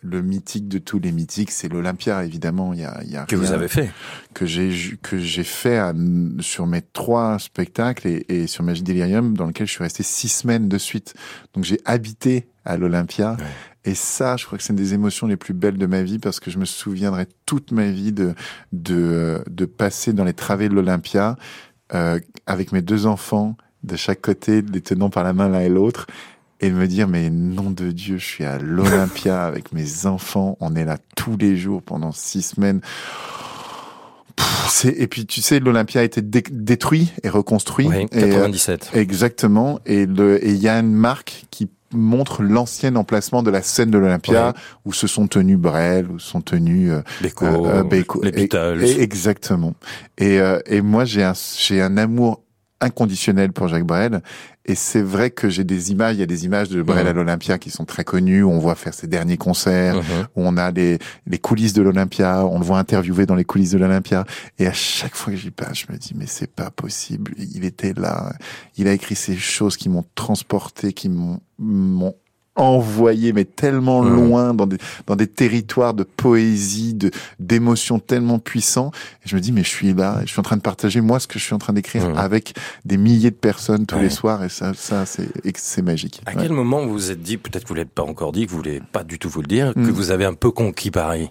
le 0.09 0.21
mythique 0.21 0.67
de 0.67 0.77
tous 0.77 0.99
les 0.99 1.11
mythiques, 1.11 1.51
c'est 1.51 1.67
l'Olympia. 1.69 2.23
Évidemment, 2.23 2.73
il 2.73 2.79
y 2.79 2.83
a, 2.85 2.99
il 3.03 3.11
y 3.11 3.17
a 3.17 3.25
Que 3.25 3.35
vous 3.35 3.51
avez 3.51 3.67
fait. 3.67 3.91
que 4.33 4.45
j'ai 4.45 4.71
que 5.01 5.17
j'ai 5.19 5.43
fait 5.43 5.77
à- 5.77 5.93
sur 6.39 6.65
mes 6.67 6.81
trois 6.81 7.37
spectacles 7.39 8.07
et, 8.07 8.25
et 8.29 8.47
sur 8.47 8.63
Magic 8.63 8.83
Delirium 8.83 9.35
dans 9.35 9.45
lequel 9.47 9.67
je 9.67 9.71
suis 9.73 9.83
resté 9.83 10.03
six 10.03 10.29
semaines 10.29 10.67
de 10.69 10.77
suite. 10.77 11.13
Donc 11.53 11.63
j'ai 11.63 11.79
habité 11.85 12.47
à 12.65 12.77
l'Olympia 12.77 13.35
Ouais. 13.39 13.45
et 13.91 13.95
ça, 13.95 14.35
je 14.37 14.45
crois 14.45 14.57
que 14.57 14.63
c'est 14.63 14.73
une 14.73 14.77
des 14.77 14.93
émotions 14.93 15.27
les 15.27 15.37
plus 15.37 15.53
belles 15.53 15.77
de 15.77 15.85
ma 15.85 16.03
vie 16.03 16.19
parce 16.19 16.39
que 16.39 16.51
je 16.51 16.57
me 16.57 16.65
souviendrai 16.65 17.27
toute 17.45 17.71
ma 17.71 17.89
vie 17.89 18.11
de 18.11 18.33
de 18.73 19.41
de 19.49 19.65
passer 19.65 20.13
dans 20.13 20.23
les 20.25 20.33
travées 20.33 20.69
de 20.69 20.73
l'Olympia 20.73 21.35
euh, 21.93 22.19
avec 22.45 22.71
mes 22.71 22.81
deux 22.81 23.05
enfants 23.05 23.55
de 23.83 23.95
chaque 23.95 24.21
côté, 24.21 24.61
les 24.61 24.81
tenant 24.81 25.09
par 25.09 25.23
la 25.23 25.33
main 25.33 25.47
l'un 25.47 25.61
et 25.61 25.69
l'autre. 25.69 26.07
Et 26.59 26.69
de 26.69 26.75
me 26.75 26.87
dire, 26.87 27.07
mais 27.07 27.29
nom 27.29 27.69
de 27.69 27.91
Dieu, 27.91 28.17
je 28.17 28.25
suis 28.25 28.43
à 28.43 28.57
l'Olympia 28.57 29.43
avec 29.45 29.73
mes 29.73 30.05
enfants, 30.07 30.57
on 30.59 30.75
est 30.75 30.85
là 30.85 30.97
tous 31.15 31.37
les 31.37 31.55
jours 31.55 31.81
pendant 31.83 32.11
six 32.11 32.41
semaines. 32.41 32.81
Pff, 34.35 34.85
et 34.85 35.07
puis 35.07 35.25
tu 35.25 35.41
sais, 35.41 35.59
l'Olympia 35.59 36.01
a 36.01 36.03
été 36.03 36.21
dé- 36.21 36.43
détruit 36.49 37.11
et 37.23 37.29
reconstruit. 37.29 37.87
Oui, 37.87 38.05
Et, 38.11 38.23
euh, 38.23 38.31
97. 38.33 38.91
exactement. 38.93 39.79
Et 39.85 40.03
il 40.03 40.55
y 40.57 40.67
a 40.67 40.79
une 40.79 40.93
marque 40.93 41.45
qui 41.49 41.69
montre 41.93 42.43
l'ancien 42.43 42.95
emplacement 42.97 43.41
de 43.43 43.49
la 43.49 43.61
scène 43.61 43.89
de 43.89 43.97
l'Olympia 43.97 44.47
Ouais. 44.49 44.53
où 44.85 44.93
se 44.93 45.07
sont 45.07 45.27
tenus 45.27 45.57
Brel, 45.57 46.07
où 46.11 46.19
se 46.19 46.27
sont 46.29 46.41
tenus 46.41 46.91
euh, 46.91 47.01
Beko, 47.21 47.45
euh, 47.45 47.65
euh, 47.79 47.83
Beko- 47.83 48.21
les 48.23 48.29
et- 48.29 48.31
Beatles. 48.47 48.83
et- 48.83 49.01
exactement. 49.01 49.73
Et, 50.17 50.39
euh, 50.39 50.59
et 50.65 50.81
moi, 50.81 51.05
j'ai 51.05 51.23
un, 51.23 51.33
j'ai 51.57 51.81
un 51.81 51.95
amour 51.97 52.41
inconditionnel 52.81 53.51
pour 53.53 53.67
Jacques 53.67 53.85
Brel. 53.85 54.21
Et 54.65 54.75
c'est 54.75 55.01
vrai 55.01 55.31
que 55.31 55.49
j'ai 55.49 55.63
des 55.63 55.91
images, 55.91 56.15
il 56.15 56.19
y 56.19 56.23
a 56.23 56.27
des 56.27 56.45
images 56.45 56.67
de 56.69 56.81
Brel 56.81 57.03
Mhm. 57.05 57.09
à 57.09 57.13
l'Olympia 57.13 57.57
qui 57.57 57.69
sont 57.69 57.85
très 57.85 58.03
connues, 58.03 58.43
où 58.43 58.51
on 58.51 58.59
voit 58.59 58.75
faire 58.75 58.93
ses 58.93 59.07
derniers 59.07 59.37
concerts, 59.37 59.95
Mhm. 59.95 60.03
où 60.35 60.41
on 60.45 60.57
a 60.57 60.71
les, 60.71 60.99
les 61.25 61.37
coulisses 61.37 61.73
de 61.73 61.81
l'Olympia, 61.81 62.45
on 62.45 62.59
le 62.59 62.65
voit 62.65 62.77
interviewer 62.77 63.25
dans 63.25 63.35
les 63.35 63.45
coulisses 63.45 63.71
de 63.71 63.77
l'Olympia. 63.77 64.25
Et 64.59 64.67
à 64.67 64.73
chaque 64.73 65.15
fois 65.15 65.31
que 65.33 65.39
j'y 65.39 65.51
passe, 65.51 65.85
je 65.87 65.91
me 65.93 65.97
dis, 65.97 66.13
mais 66.15 66.27
c'est 66.27 66.51
pas 66.51 66.69
possible. 66.69 67.33
Il 67.37 67.63
était 67.65 67.93
là. 67.93 68.33
Il 68.75 68.87
a 68.87 68.93
écrit 68.93 69.15
ces 69.15 69.35
choses 69.37 69.77
qui 69.77 69.87
m'ont 69.89 70.05
transporté, 70.15 70.91
qui 70.93 71.07
m'ont 71.09 71.39
envoyé, 72.57 73.31
mais 73.33 73.45
tellement 73.45 74.01
Mhm. 74.03 74.15
loin 74.15 74.53
dans 74.53 74.65
des, 74.67 74.77
dans 75.05 75.15
des 75.15 75.27
territoires 75.27 75.93
de 75.93 76.03
poésie, 76.03 76.93
de, 76.93 77.11
d'émotions 77.39 77.99
tellement 77.99 78.39
puissants. 78.39 78.91
Et 79.25 79.29
je 79.29 79.35
me 79.35 79.41
dis, 79.41 79.51
mais 79.51 79.63
je 79.63 79.69
suis 79.69 79.93
là, 79.93 80.19
je 80.25 80.31
suis 80.31 80.39
en 80.39 80.43
train 80.43 80.57
de 80.57 80.61
partager 80.61 81.01
moi 81.01 81.19
ce 81.19 81.27
que 81.27 81.39
je 81.39 81.43
suis 81.45 81.53
en 81.53 81.59
train 81.59 81.73
d'écrire 81.73 82.09
Mhm. 82.09 82.17
avec 82.17 82.53
des 82.85 82.97
milliers 82.97 83.31
de 83.31 83.35
personnes 83.35 83.85
tous 83.85 83.95
Ouais. 83.95 84.01
les 84.03 84.09
soirs. 84.09 84.43
Et 84.43 84.49
ça, 84.49 84.73
ça, 84.73 85.05
c'est, 85.05 85.29
c'est 85.55 85.81
magique. 85.81 86.21
À 86.25 86.31
Ouais. 86.35 86.41
quel 86.43 86.51
moment 86.51 86.85
vous 86.85 86.91
vous 86.93 87.11
êtes 87.11 87.21
dit, 87.21 87.37
peut-être 87.37 87.63
que 87.63 87.69
vous 87.69 87.75
l'avez 87.75 87.89
pas 87.93 88.03
encore 88.03 88.31
dit, 88.31 88.45
que 88.45 88.51
vous 88.51 88.57
voulez 88.57 88.81
pas 88.91 89.03
du 89.03 89.19
tout 89.19 89.29
vous 89.29 89.41
le 89.41 89.47
dire, 89.47 89.73
que 89.73 89.79
Mm. 89.79 89.89
vous 89.91 90.11
avez 90.11 90.25
un 90.25 90.33
peu 90.33 90.51
conquis 90.51 90.91
Paris? 90.91 91.29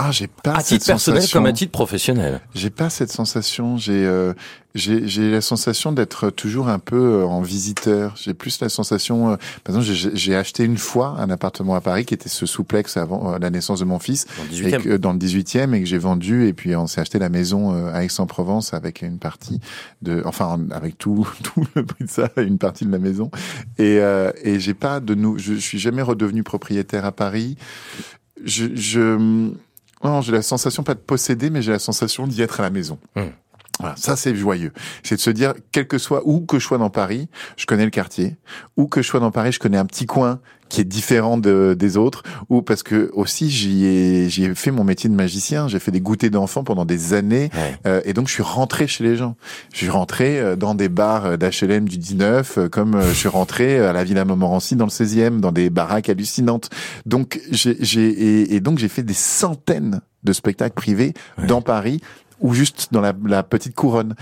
Ah, 0.00 0.12
j'ai 0.12 0.28
pas 0.28 0.52
À 0.52 0.60
cette 0.60 0.78
titre 0.78 0.86
personnel 0.86 1.24
comme 1.32 1.46
à 1.46 1.52
titre 1.52 1.72
professionnel. 1.72 2.40
J'ai 2.54 2.70
pas 2.70 2.88
cette 2.88 3.10
sensation. 3.10 3.76
J'ai 3.76 4.06
euh, 4.06 4.32
j'ai 4.76 5.08
j'ai 5.08 5.28
la 5.28 5.40
sensation 5.40 5.90
d'être 5.90 6.30
toujours 6.30 6.68
un 6.68 6.78
peu 6.78 6.94
euh, 7.22 7.24
en 7.26 7.42
visiteur. 7.42 8.14
J'ai 8.16 8.32
plus 8.32 8.60
la 8.60 8.68
sensation. 8.68 9.30
euh, 9.32 9.36
par 9.64 9.74
exemple, 9.76 9.92
j'ai- 10.14 10.36
acheté 10.36 10.62
une 10.62 10.76
fois 10.78 11.16
un 11.18 11.30
appartement 11.30 11.74
à 11.74 11.80
Paris 11.80 12.04
qui 12.04 12.14
était 12.14 12.28
ce 12.28 12.46
souplex 12.46 12.96
avant 12.96 13.32
euh, 13.34 13.38
la 13.40 13.50
naissance 13.50 13.80
de 13.80 13.84
mon 13.86 13.98
fils, 13.98 14.26
Dans 14.36 14.44
le 14.44 14.68
et 14.68 14.70
18e. 14.70 14.82
que, 14.84 14.96
dans 14.98 15.12
le 15.12 15.18
18e, 15.18 15.74
et 15.74 15.80
que 15.80 15.86
j'ai 15.86 15.98
vendu. 15.98 16.46
Et 16.46 16.52
puis 16.52 16.76
on 16.76 16.86
s'est 16.86 17.00
acheté 17.00 17.18
la 17.18 17.28
maison 17.28 17.74
euh, 17.74 17.92
à 17.92 18.04
Aix-en-Provence 18.04 18.74
avec 18.74 19.02
une 19.02 19.18
partie 19.18 19.58
de, 20.02 20.22
enfin 20.24 20.60
avec 20.70 20.96
tout 20.96 21.26
tout 21.42 21.64
le 21.74 21.84
prix 21.84 22.04
de 22.04 22.10
ça, 22.10 22.30
une 22.36 22.58
partie 22.58 22.86
de 22.86 22.92
la 22.92 22.98
maison. 23.00 23.32
Et 23.78 23.98
euh, 23.98 24.30
et 24.44 24.60
j'ai 24.60 24.74
pas 24.74 25.00
de 25.00 25.16
nous. 25.16 25.38
Je, 25.38 25.54
je 25.54 25.58
suis 25.58 25.80
jamais 25.80 26.02
redevenu 26.02 26.44
propriétaire 26.44 27.04
à 27.04 27.10
Paris. 27.10 27.56
Je 28.44 28.66
je 28.76 29.50
non, 30.04 30.20
j'ai 30.20 30.32
la 30.32 30.42
sensation 30.42 30.82
pas 30.82 30.94
de 30.94 31.00
posséder, 31.00 31.50
mais 31.50 31.62
j'ai 31.62 31.72
la 31.72 31.78
sensation 31.78 32.26
d'y 32.26 32.42
être 32.42 32.60
à 32.60 32.62
la 32.62 32.70
maison. 32.70 32.98
Hmm. 33.16 33.28
Voilà, 33.80 33.94
ça 33.96 34.16
c'est 34.16 34.34
joyeux. 34.34 34.72
C'est 35.02 35.16
de 35.16 35.20
se 35.20 35.30
dire, 35.30 35.54
quel 35.72 35.86
que 35.86 35.98
soit 35.98 36.22
où 36.24 36.40
que 36.40 36.58
je 36.58 36.64
sois 36.66 36.78
dans 36.78 36.90
Paris, 36.90 37.28
je 37.56 37.66
connais 37.66 37.84
le 37.84 37.90
quartier. 37.90 38.36
Où 38.76 38.86
que 38.86 39.02
je 39.02 39.08
sois 39.08 39.20
dans 39.20 39.30
Paris, 39.30 39.52
je 39.52 39.58
connais 39.60 39.78
un 39.78 39.86
petit 39.86 40.06
coin 40.06 40.40
qui 40.68 40.82
est 40.82 40.84
différent 40.84 41.38
de, 41.38 41.74
des 41.78 41.96
autres. 41.96 42.22
Ou 42.50 42.60
parce 42.60 42.82
que 42.82 43.08
aussi 43.14 43.48
j'y 43.50 43.86
ai 43.86 44.28
j'y 44.28 44.44
ai 44.44 44.54
fait 44.54 44.70
mon 44.70 44.84
métier 44.84 45.08
de 45.08 45.14
magicien. 45.14 45.66
J'ai 45.68 45.78
fait 45.78 45.90
des 45.92 46.00
goûters 46.00 46.28
d'enfants 46.30 46.64
pendant 46.64 46.84
des 46.84 47.14
années, 47.14 47.50
Ouais. 47.54 47.76
euh, 47.86 48.00
et 48.04 48.12
donc 48.12 48.28
je 48.28 48.32
suis 48.34 48.42
rentré 48.42 48.86
chez 48.86 49.02
les 49.04 49.16
gens. 49.16 49.36
Je 49.72 49.78
suis 49.78 49.88
rentré 49.90 50.38
euh, 50.40 50.56
dans 50.56 50.74
des 50.74 50.88
bars 50.90 51.38
d'HLM 51.38 51.88
du 51.88 51.96
19, 51.98 52.58
euh, 52.58 52.68
comme 52.68 52.96
euh, 52.96 53.08
je 53.08 53.14
suis 53.14 53.28
rentré 53.28 53.78
à 53.78 53.92
la 53.94 54.04
Villa 54.04 54.24
Montmorency 54.24 54.76
dans 54.76 54.84
le 54.86 54.90
16e, 54.90 55.40
dans 55.40 55.52
des 55.52 55.70
baraques 55.70 56.08
hallucinantes. 56.10 56.68
Donc 57.06 57.40
j'ai 57.50 57.76
j'ai 57.80 58.08
et, 58.08 58.54
et 58.56 58.60
donc 58.60 58.78
j'ai 58.78 58.88
fait 58.88 59.02
des 59.04 59.14
centaines 59.14 60.00
de 60.24 60.32
spectacles 60.32 60.74
privés 60.74 61.14
Ouais. 61.38 61.46
dans 61.46 61.62
Paris 61.62 62.00
ou 62.40 62.54
juste 62.54 62.88
dans 62.92 63.00
la, 63.00 63.12
la 63.26 63.42
petite 63.42 63.74
couronne. 63.74 64.14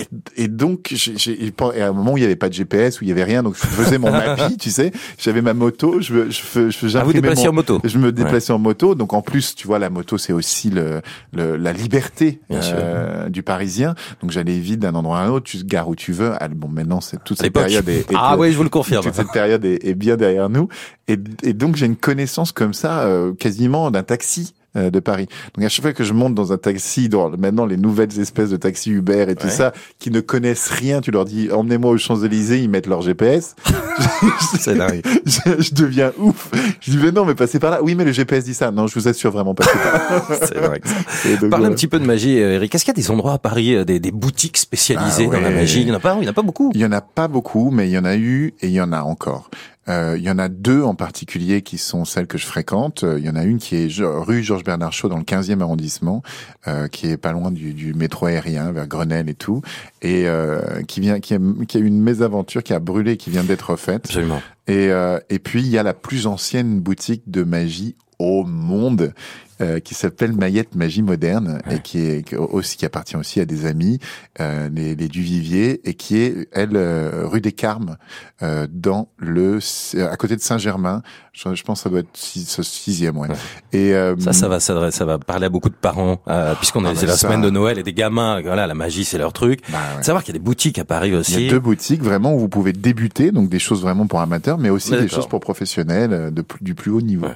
Et, 0.00 0.44
et 0.44 0.46
donc, 0.46 0.92
j'ai, 0.94 1.52
à 1.60 1.86
un 1.88 1.92
moment 1.92 2.12
où 2.12 2.16
il 2.16 2.20
n'y 2.20 2.24
avait 2.24 2.36
pas 2.36 2.48
de 2.48 2.54
GPS, 2.54 3.00
où 3.00 3.04
il 3.04 3.06
n'y 3.06 3.10
avait 3.12 3.24
rien, 3.24 3.42
donc 3.42 3.56
je 3.56 3.66
faisais 3.66 3.98
mon 3.98 4.12
Mappy, 4.12 4.56
tu 4.56 4.70
sais, 4.70 4.92
j'avais 5.18 5.42
ma 5.42 5.54
moto, 5.54 6.00
je, 6.00 6.30
je, 6.30 6.70
je, 6.70 6.96
Ah, 6.96 7.02
vous 7.02 7.12
mon- 7.20 7.48
en 7.48 7.52
moto 7.52 7.80
je 7.82 7.98
me 7.98 8.12
déplaçais 8.12 8.52
en 8.52 8.60
moto, 8.60 8.94
donc 8.94 9.12
en 9.12 9.22
plus, 9.22 9.56
tu 9.56 9.66
vois, 9.66 9.80
la 9.80 9.90
moto, 9.90 10.16
c'est 10.16 10.32
aussi 10.32 10.70
le, 10.70 11.00
le- 11.32 11.56
la 11.56 11.72
liberté 11.72 12.40
euh, 12.52 13.28
du 13.28 13.42
Parisien. 13.42 13.96
Donc 14.22 14.30
j'allais 14.30 14.60
vite 14.60 14.78
d'un 14.78 14.94
endroit 14.94 15.18
à 15.18 15.22
un 15.24 15.30
autre, 15.30 15.46
tu 15.46 15.58
te 15.58 15.64
gares 15.64 15.88
où 15.88 15.96
tu 15.96 16.12
veux. 16.12 16.30
Ah, 16.38 16.46
bon, 16.46 16.68
maintenant, 16.68 17.00
c'est 17.00 17.16
toute 17.24 17.38
cette 17.38 17.52
période 17.52 17.88
est, 17.88 18.02
est- 18.12 18.14
Ah 18.16 18.36
oui, 18.38 18.52
je 18.52 18.56
vous 18.56 18.62
le 18.62 18.68
confirme. 18.68 19.02
toute 19.02 19.14
cette 19.14 19.32
période 19.32 19.64
est, 19.64 19.84
est 19.84 19.94
bien 19.94 20.16
derrière 20.16 20.48
nous. 20.48 20.68
Et, 21.08 21.18
et 21.42 21.54
donc 21.54 21.74
j'ai 21.74 21.86
une 21.86 21.96
connaissance 21.96 22.52
comme 22.52 22.72
ça, 22.72 23.00
euh, 23.00 23.34
quasiment 23.34 23.90
d'un 23.90 24.04
taxi 24.04 24.54
de 24.74 25.00
Paris. 25.00 25.26
Donc 25.54 25.64
à 25.64 25.68
chaque 25.68 25.82
fois 25.82 25.92
que 25.92 26.04
je 26.04 26.12
monte 26.12 26.34
dans 26.34 26.52
un 26.52 26.58
taxi, 26.58 27.08
dans 27.08 27.30
maintenant 27.36 27.66
les 27.66 27.76
nouvelles 27.76 28.20
espèces 28.20 28.50
de 28.50 28.56
taxis 28.56 28.90
Uber 28.90 29.26
et 29.28 29.34
tout 29.34 29.46
Ouais. 29.46 29.52
ça, 29.52 29.72
qui 29.98 30.10
ne 30.10 30.20
connaissent 30.20 30.68
rien, 30.68 31.00
tu 31.00 31.10
leur 31.10 31.24
dis 31.24 31.48
emmenez-moi 31.50 31.90
aux 31.92 31.98
Champs-Élysées, 31.98 32.60
ils 32.60 32.68
mettent 32.68 32.86
leur 32.86 33.02
GPS. 33.02 33.56
C'est 34.58 34.74
dingue. 34.76 35.02
je, 35.26 35.60
je 35.62 35.74
deviens 35.74 36.12
ouf. 36.18 36.50
Je 36.80 36.90
dis 36.92 36.98
mais 36.98 37.10
non, 37.12 37.24
mais 37.24 37.34
passez 37.34 37.58
par 37.58 37.70
là. 37.70 37.80
Oui, 37.82 37.94
mais 37.94 38.04
le 38.04 38.12
GPS 38.12 38.44
dit 38.44 38.54
ça. 38.54 38.70
Non, 38.70 38.86
je 38.86 38.94
vous 38.94 39.08
assure 39.08 39.30
vraiment 39.30 39.54
passez 39.54 39.76
par 39.78 39.92
là. 39.94 40.22
C'est 40.46 40.58
vrai. 40.58 40.80
que 40.80 40.88
ça. 40.88 40.94
Et 41.28 41.36
donc, 41.36 41.50
Parlez 41.50 41.66
un 41.66 41.70
petit 41.72 41.86
peu 41.88 41.98
de 41.98 42.04
magie, 42.06 42.38
euh, 42.40 42.54
Eric. 42.54 42.74
Est-ce 42.74 42.84
qu'il 42.84 42.92
y 42.92 42.96
a 42.96 43.00
des 43.02 43.10
endroits 43.10 43.32
à 43.34 43.38
Paris, 43.38 43.74
euh, 43.74 43.84
des, 43.84 44.00
des 44.00 44.10
boutiques 44.12 44.58
spécialisées 44.58 45.28
Ah 45.30 45.34
dans 45.36 45.40
la 45.40 45.50
magie? 45.50 45.80
Il 45.80 45.86
n'y 45.86 45.92
en 45.92 45.96
a 45.96 46.00
pas, 46.00 46.14
il 46.16 46.20
n'y 46.20 46.26
en 46.26 46.30
a 46.30 46.34
pas 46.34 46.42
beaucoup. 46.42 46.70
Il 46.74 46.80
y 46.80 46.84
en 46.84 46.92
a 46.92 47.00
pas 47.00 47.28
beaucoup, 47.28 47.70
mais 47.70 47.88
il 47.88 47.92
y 47.92 47.98
en 47.98 48.04
a 48.04 48.16
eu 48.16 48.54
et 48.60 48.66
il 48.68 48.72
y 48.72 48.80
en 48.80 48.92
a 48.92 49.00
encore. 49.02 49.50
Euh, 49.88 50.16
il 50.18 50.24
y 50.24 50.30
en 50.30 50.38
a 50.38 50.48
deux 50.48 50.82
en 50.82 50.94
particulier 50.94 51.62
qui 51.62 51.78
sont 51.78 52.04
celles 52.04 52.26
que 52.26 52.38
je 52.38 52.46
fréquente. 52.46 53.04
Il 53.16 53.24
y 53.24 53.30
en 53.30 53.36
a 53.36 53.44
une 53.44 53.58
qui 53.58 53.76
est 53.76 53.88
rue 53.98 54.42
Georges 54.42 54.64
Bernard 54.64 54.92
Shaw 54.92 55.08
dans 55.08 55.16
le 55.16 55.24
15e 55.24 55.60
arrondissement, 55.60 56.22
euh, 56.66 56.88
qui 56.88 57.06
est 57.06 57.16
pas 57.16 57.32
loin 57.32 57.50
du, 57.50 57.72
du, 57.74 57.94
métro 57.94 58.26
aérien 58.26 58.72
vers 58.72 58.86
Grenelle 58.86 59.28
et 59.28 59.34
tout, 59.34 59.62
et 60.02 60.26
euh, 60.26 60.82
qui 60.86 61.00
vient, 61.00 61.20
qui 61.20 61.34
a, 61.34 61.38
qui 61.66 61.76
a 61.76 61.80
une 61.80 62.00
mésaventure 62.00 62.62
qui 62.62 62.74
a 62.74 62.78
brûlé, 62.78 63.16
qui 63.16 63.30
vient 63.30 63.44
d'être 63.44 63.76
faite. 63.76 64.06
Absolument. 64.06 64.42
Et, 64.66 64.90
euh, 64.90 65.18
et 65.30 65.38
puis 65.38 65.60
il 65.60 65.68
y 65.68 65.78
a 65.78 65.82
la 65.82 65.94
plus 65.94 66.26
ancienne 66.26 66.80
boutique 66.80 67.22
de 67.26 67.42
magie 67.42 67.96
au 68.18 68.44
monde 68.44 69.14
euh, 69.60 69.80
qui 69.80 69.94
s'appelle 69.94 70.32
Mayette 70.32 70.74
Magie 70.74 71.02
Moderne 71.02 71.60
et 71.70 71.80
qui 71.80 72.00
est 72.00 72.34
aussi 72.34 72.76
qui 72.76 72.86
appartient 72.86 73.16
aussi 73.16 73.40
à 73.40 73.44
des 73.44 73.66
amis, 73.66 73.98
euh, 74.40 74.68
les, 74.72 74.94
les 74.94 75.08
Duvivier 75.08 75.80
et 75.88 75.94
qui 75.94 76.18
est 76.18 76.48
elle 76.52 76.76
euh, 76.76 77.26
rue 77.26 77.40
des 77.40 77.52
Carmes 77.52 77.96
euh, 78.42 78.66
dans 78.70 79.08
le 79.18 79.58
à 79.98 80.16
côté 80.16 80.36
de 80.36 80.40
Saint-Germain. 80.40 81.02
Je, 81.32 81.54
je, 81.54 81.62
pense 81.62 81.80
que 81.80 81.82
ça 81.84 81.90
doit 81.90 82.00
être 82.00 82.08
six, 82.14 82.60
sixième 82.62 83.16
ouais. 83.16 83.28
ouais. 83.28 83.36
Et 83.72 83.92
ça 84.20 84.32
ça 84.32 84.48
va 84.48 84.60
ça, 84.60 84.90
ça 84.90 85.04
va 85.04 85.18
parler 85.18 85.46
à 85.46 85.48
beaucoup 85.48 85.68
de 85.68 85.74
parents 85.74 86.20
puisqu'on 86.58 86.84
est 86.84 86.88
ah, 86.88 86.94
c'est 86.96 87.06
la 87.06 87.12
ça... 87.12 87.28
semaine 87.28 87.42
de 87.42 87.50
Noël 87.50 87.78
et 87.78 87.84
des 87.84 87.92
gamins 87.92 88.40
voilà 88.42 88.66
la 88.66 88.74
magie 88.74 89.04
c'est 89.04 89.18
leur 89.18 89.32
truc. 89.32 89.60
Bah, 89.70 89.78
ouais. 89.96 90.02
Savoir 90.02 90.24
qu'il 90.24 90.34
y 90.34 90.36
a 90.36 90.40
des 90.40 90.44
boutiques 90.44 90.78
à 90.78 90.84
Paris 90.84 91.14
aussi. 91.14 91.34
Il 91.34 91.44
y 91.44 91.48
a 91.48 91.50
deux 91.50 91.60
boutiques 91.60 92.02
vraiment 92.02 92.34
où 92.34 92.38
vous 92.38 92.48
pouvez 92.48 92.72
débuter 92.72 93.30
donc 93.30 93.48
des 93.48 93.58
choses 93.58 93.82
vraiment 93.82 94.06
pour 94.06 94.20
amateurs 94.20 94.58
mais 94.58 94.70
aussi 94.70 94.90
des 94.90 95.08
choses 95.08 95.28
pour 95.28 95.40
professionnels 95.40 96.32
de 96.32 96.44
du 96.60 96.74
plus 96.74 96.90
haut 96.90 97.00
niveau. 97.00 97.28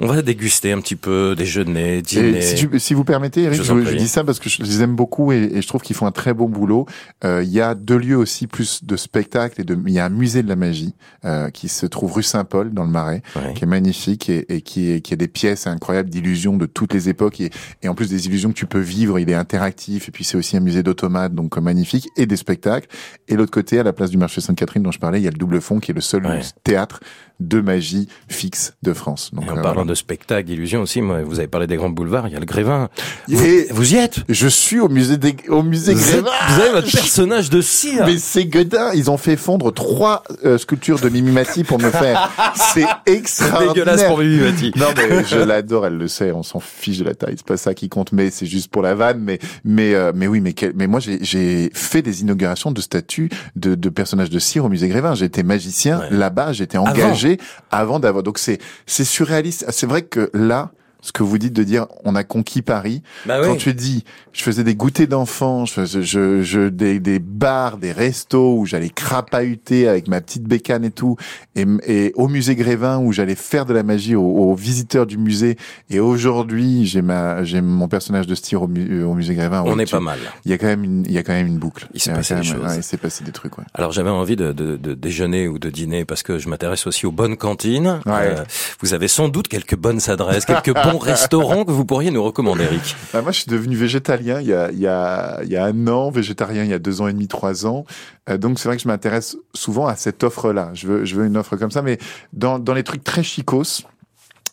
On 0.00 0.06
va 0.06 0.22
déguster 0.22 0.72
un 0.72 0.80
petit 0.80 0.96
peu 0.96 1.34
des 1.36 1.44
déjeuner, 1.62 2.02
dîner. 2.02 2.40
Si, 2.40 2.54
tu, 2.54 2.80
si, 2.80 2.94
vous 2.94 3.04
permettez, 3.04 3.42
Eric, 3.42 3.58
je, 3.58 3.62
je, 3.62 3.84
je, 3.84 3.96
dis 3.96 4.08
ça 4.08 4.24
parce 4.24 4.38
que 4.38 4.48
je 4.48 4.62
les 4.62 4.82
aime 4.82 4.96
beaucoup 4.96 5.32
et, 5.32 5.36
et 5.36 5.62
je 5.62 5.68
trouve 5.68 5.82
qu'ils 5.82 5.96
font 5.96 6.06
un 6.06 6.12
très 6.12 6.34
beau 6.34 6.48
boulot. 6.48 6.86
Euh, 7.24 7.42
il 7.44 7.50
y 7.50 7.60
a 7.60 7.74
deux 7.74 7.98
lieux 7.98 8.16
aussi 8.16 8.46
plus 8.46 8.84
de 8.84 8.96
spectacles 8.96 9.60
et 9.60 9.64
de. 9.64 9.78
Il 9.86 9.92
y 9.92 9.98
a 9.98 10.06
un 10.06 10.10
musée 10.10 10.42
de 10.42 10.48
la 10.48 10.56
magie 10.56 10.94
euh, 11.24 11.50
qui 11.50 11.68
se 11.68 11.86
trouve 11.86 12.12
rue 12.12 12.22
Saint-Paul 12.22 12.72
dans 12.72 12.84
le 12.84 12.90
Marais, 12.90 13.22
qui 13.54 13.64
est 13.64 13.68
magnifique 13.68 14.28
et, 14.28 14.44
et 14.54 14.60
qui, 14.62 14.90
est, 14.90 15.00
qui 15.00 15.14
a 15.14 15.16
des 15.16 15.28
pièces 15.28 15.66
incroyables 15.66 16.10
d'illusions 16.10 16.56
de 16.56 16.66
toutes 16.66 16.94
les 16.94 17.08
époques 17.08 17.40
et, 17.40 17.50
et, 17.82 17.88
en 17.88 17.94
plus 17.94 18.10
des 18.10 18.26
illusions 18.26 18.50
que 18.50 18.58
tu 18.58 18.66
peux 18.66 18.80
vivre. 18.80 19.18
Il 19.18 19.30
est 19.30 19.34
interactif 19.34 20.08
et 20.08 20.12
puis 20.12 20.24
c'est 20.24 20.36
aussi 20.36 20.56
un 20.56 20.60
musée 20.60 20.82
d'automates 20.82 21.34
donc 21.34 21.56
magnifique 21.58 22.08
et 22.16 22.26
des 22.26 22.36
spectacles. 22.36 22.88
Et 23.28 23.36
l'autre 23.36 23.52
côté, 23.52 23.78
à 23.78 23.82
la 23.82 23.92
place 23.92 24.10
du 24.10 24.18
marché 24.18 24.40
Sainte-Catherine 24.40 24.82
dont 24.82 24.92
je 24.92 24.98
parlais, 24.98 25.20
il 25.20 25.24
y 25.24 25.28
a 25.28 25.30
le 25.30 25.38
Double 25.38 25.60
Fond 25.60 25.80
qui 25.80 25.90
est 25.90 25.94
le 25.94 26.00
seul 26.00 26.24
théâtre 26.62 27.00
de 27.40 27.60
magie 27.60 28.08
fixe 28.28 28.74
de 28.82 28.92
France. 28.92 29.30
Donc, 29.32 29.46
et 29.46 29.50
en 29.50 29.52
euh, 29.58 29.62
parlant 29.62 29.74
voilà. 29.74 29.90
de 29.90 29.94
spectacle, 29.94 30.46
d'illusion 30.46 30.82
aussi, 30.82 31.00
moi, 31.00 31.22
vous 31.22 31.38
avez 31.38 31.48
parlé 31.48 31.66
des 31.66 31.76
grands 31.76 31.90
boulevards, 31.90 32.28
il 32.28 32.32
y 32.32 32.36
a 32.36 32.40
le 32.40 32.46
Grévin. 32.46 32.88
Vous, 33.28 33.44
vous, 33.70 33.94
y 33.94 33.96
êtes 33.96 34.20
Je 34.28 34.46
suis 34.46 34.80
au 34.80 34.88
musée 34.88 35.16
des, 35.16 35.36
au 35.48 35.62
musée 35.62 35.94
vous 35.94 36.00
Grévin. 36.00 36.28
Êtes, 36.28 36.54
vous 36.54 36.60
avez 36.60 36.70
votre 36.70 36.90
personnage 36.90 37.50
de 37.50 37.60
cire. 37.60 38.06
Mais 38.06 38.18
c'est 38.18 38.44
Godin, 38.44 38.92
ils 38.94 39.10
ont 39.10 39.16
fait 39.16 39.36
fondre 39.36 39.72
trois 39.72 40.22
euh, 40.44 40.58
sculptures 40.58 41.00
de 41.00 41.08
Mimimati 41.08 41.64
pour 41.64 41.80
me 41.80 41.90
faire. 41.90 42.30
c'est 42.72 42.86
extraordinaire. 43.06 43.74
dégueulasse 43.74 44.04
pour 44.04 44.18
Mimimati. 44.18 44.72
Non 44.76 44.86
mais 44.96 45.24
je 45.24 45.38
l'adore, 45.38 45.86
elle 45.86 45.98
le 45.98 46.08
sait, 46.08 46.32
on 46.32 46.42
s'en 46.42 46.60
fiche 46.60 46.98
de 46.98 47.04
la 47.04 47.14
taille, 47.14 47.34
c'est 47.36 47.46
pas 47.46 47.56
ça 47.56 47.74
qui 47.74 47.88
compte, 47.88 48.12
mais 48.12 48.30
c'est 48.30 48.46
juste 48.46 48.70
pour 48.70 48.82
la 48.82 48.94
vanne. 48.94 49.18
Mais 49.20 49.38
mais 49.64 49.94
euh, 49.94 50.12
mais 50.14 50.26
oui, 50.26 50.40
mais 50.40 50.52
quel, 50.52 50.72
mais 50.74 50.86
moi 50.86 51.00
j'ai 51.00 51.70
fait 51.74 52.02
des 52.02 52.22
inaugurations 52.22 52.70
de 52.70 52.80
statues 52.80 53.30
de, 53.56 53.74
de 53.74 53.88
personnages 53.88 54.30
de 54.30 54.38
cire 54.38 54.64
au 54.64 54.68
musée 54.68 54.88
Grévin. 54.88 55.14
J'étais 55.14 55.42
magicien 55.42 56.00
ouais. 56.00 56.08
là-bas, 56.10 56.52
j'étais 56.52 56.78
engagé 56.78 57.04
avant, 57.04 57.23
avant 57.70 57.98
d'avoir. 58.00 58.22
Donc 58.22 58.38
c'est 58.38 58.58
c'est 58.86 59.04
surréaliste. 59.04 59.66
C'est 59.70 59.86
vrai 59.86 60.02
que 60.02 60.30
là, 60.32 60.72
ce 61.04 61.12
que 61.12 61.22
vous 61.22 61.36
dites 61.36 61.52
de 61.52 61.62
dire 61.62 61.86
on 62.04 62.14
a 62.14 62.24
conquis 62.24 62.62
Paris. 62.62 63.02
Bah 63.26 63.40
Quand 63.42 63.52
oui. 63.52 63.58
tu 63.58 63.74
dis 63.74 64.04
je 64.32 64.42
faisais 64.42 64.64
des 64.64 64.74
goûters 64.74 65.06
d'enfants, 65.06 65.66
je, 65.66 65.84
je, 65.84 66.00
je, 66.00 66.42
je, 66.42 66.68
des, 66.68 66.98
des 66.98 67.18
bars, 67.18 67.76
des 67.76 67.92
restos 67.92 68.56
où 68.58 68.66
j'allais 68.66 68.88
crapahuter 68.88 69.86
avec 69.86 70.08
ma 70.08 70.20
petite 70.20 70.44
bécane 70.44 70.84
et 70.84 70.90
tout, 70.90 71.16
et, 71.54 71.66
et 71.86 72.12
au 72.16 72.26
musée 72.28 72.56
Grévin 72.56 72.98
où 72.98 73.12
j'allais 73.12 73.34
faire 73.34 73.66
de 73.66 73.74
la 73.74 73.82
magie 73.82 74.16
aux, 74.16 74.22
aux 74.24 74.54
visiteurs 74.54 75.06
du 75.06 75.18
musée. 75.18 75.56
Et 75.90 76.00
aujourd'hui 76.00 76.86
j'ai 76.86 77.02
ma 77.02 77.44
j'ai 77.44 77.60
mon 77.60 77.86
personnage 77.86 78.26
de 78.26 78.34
style 78.34 78.56
au, 78.56 78.66
mu, 78.66 79.04
au 79.04 79.12
musée 79.12 79.34
Grévin. 79.34 79.62
On 79.66 79.78
est 79.78 79.90
pas 79.90 80.00
mal. 80.00 80.18
Il 80.46 80.50
y 80.50 80.54
a 80.54 80.58
quand 80.58 80.66
même 80.66 80.84
une 80.84 81.04
il 81.06 81.12
y 81.12 81.18
a 81.18 81.22
quand 81.22 81.34
même 81.34 81.46
une 81.46 81.58
boucle. 81.58 81.86
Il 81.92 82.00
s'est 82.00 82.12
passé 82.14 82.34
des 82.34 82.40
même, 82.40 82.50
choses. 82.50 82.66
Ouais, 82.66 82.76
il 82.78 82.82
s'est 82.82 82.96
passé 82.96 83.24
des 83.24 83.32
trucs. 83.32 83.58
Ouais. 83.58 83.64
Alors 83.74 83.92
j'avais 83.92 84.10
envie 84.10 84.36
de, 84.36 84.52
de, 84.52 84.76
de, 84.76 84.94
déjeuner 84.94 85.48
ou 85.48 85.58
de 85.58 85.68
dîner 85.68 86.06
parce 86.06 86.22
que 86.22 86.38
je 86.38 86.48
m'intéresse 86.48 86.86
aussi 86.86 87.04
aux 87.04 87.12
bonnes 87.12 87.36
cantines. 87.36 88.00
Ouais. 88.06 88.12
Euh, 88.38 88.44
vous 88.80 88.94
avez 88.94 89.06
sans 89.08 89.28
doute 89.28 89.48
quelques 89.48 89.76
bonnes 89.76 90.00
adresses, 90.08 90.46
quelques 90.46 90.72
bons 90.72 90.93
restaurants 90.98 91.64
que 91.64 91.72
vous 91.72 91.84
pourriez 91.84 92.10
nous 92.10 92.22
recommander, 92.22 92.64
Eric? 92.64 92.96
Bah 93.12 93.22
Moi, 93.22 93.32
je 93.32 93.40
suis 93.40 93.50
devenu 93.50 93.76
végétalien 93.76 94.40
il 94.40 94.46
y 94.46 94.52
a, 94.52 94.70
il 94.70 94.78
y 94.78 94.86
a, 94.86 95.40
il 95.42 95.50
y 95.50 95.56
a 95.56 95.64
un 95.64 95.86
an, 95.88 96.10
végétarien 96.10 96.64
il 96.64 96.70
y 96.70 96.74
a 96.74 96.78
deux 96.78 97.00
ans 97.00 97.08
et 97.08 97.12
demi, 97.12 97.28
trois 97.28 97.66
ans. 97.66 97.84
Euh, 98.28 98.38
donc, 98.38 98.58
c'est 98.58 98.68
vrai 98.68 98.76
que 98.76 98.82
je 98.82 98.88
m'intéresse 98.88 99.36
souvent 99.54 99.86
à 99.86 99.96
cette 99.96 100.22
offre-là. 100.24 100.70
Je 100.74 100.86
veux, 100.86 101.04
je 101.04 101.16
veux 101.16 101.26
une 101.26 101.36
offre 101.36 101.56
comme 101.56 101.70
ça, 101.70 101.82
mais 101.82 101.98
dans, 102.32 102.58
dans 102.58 102.74
les 102.74 102.84
trucs 102.84 103.04
très 103.04 103.22
chicos, 103.22 103.84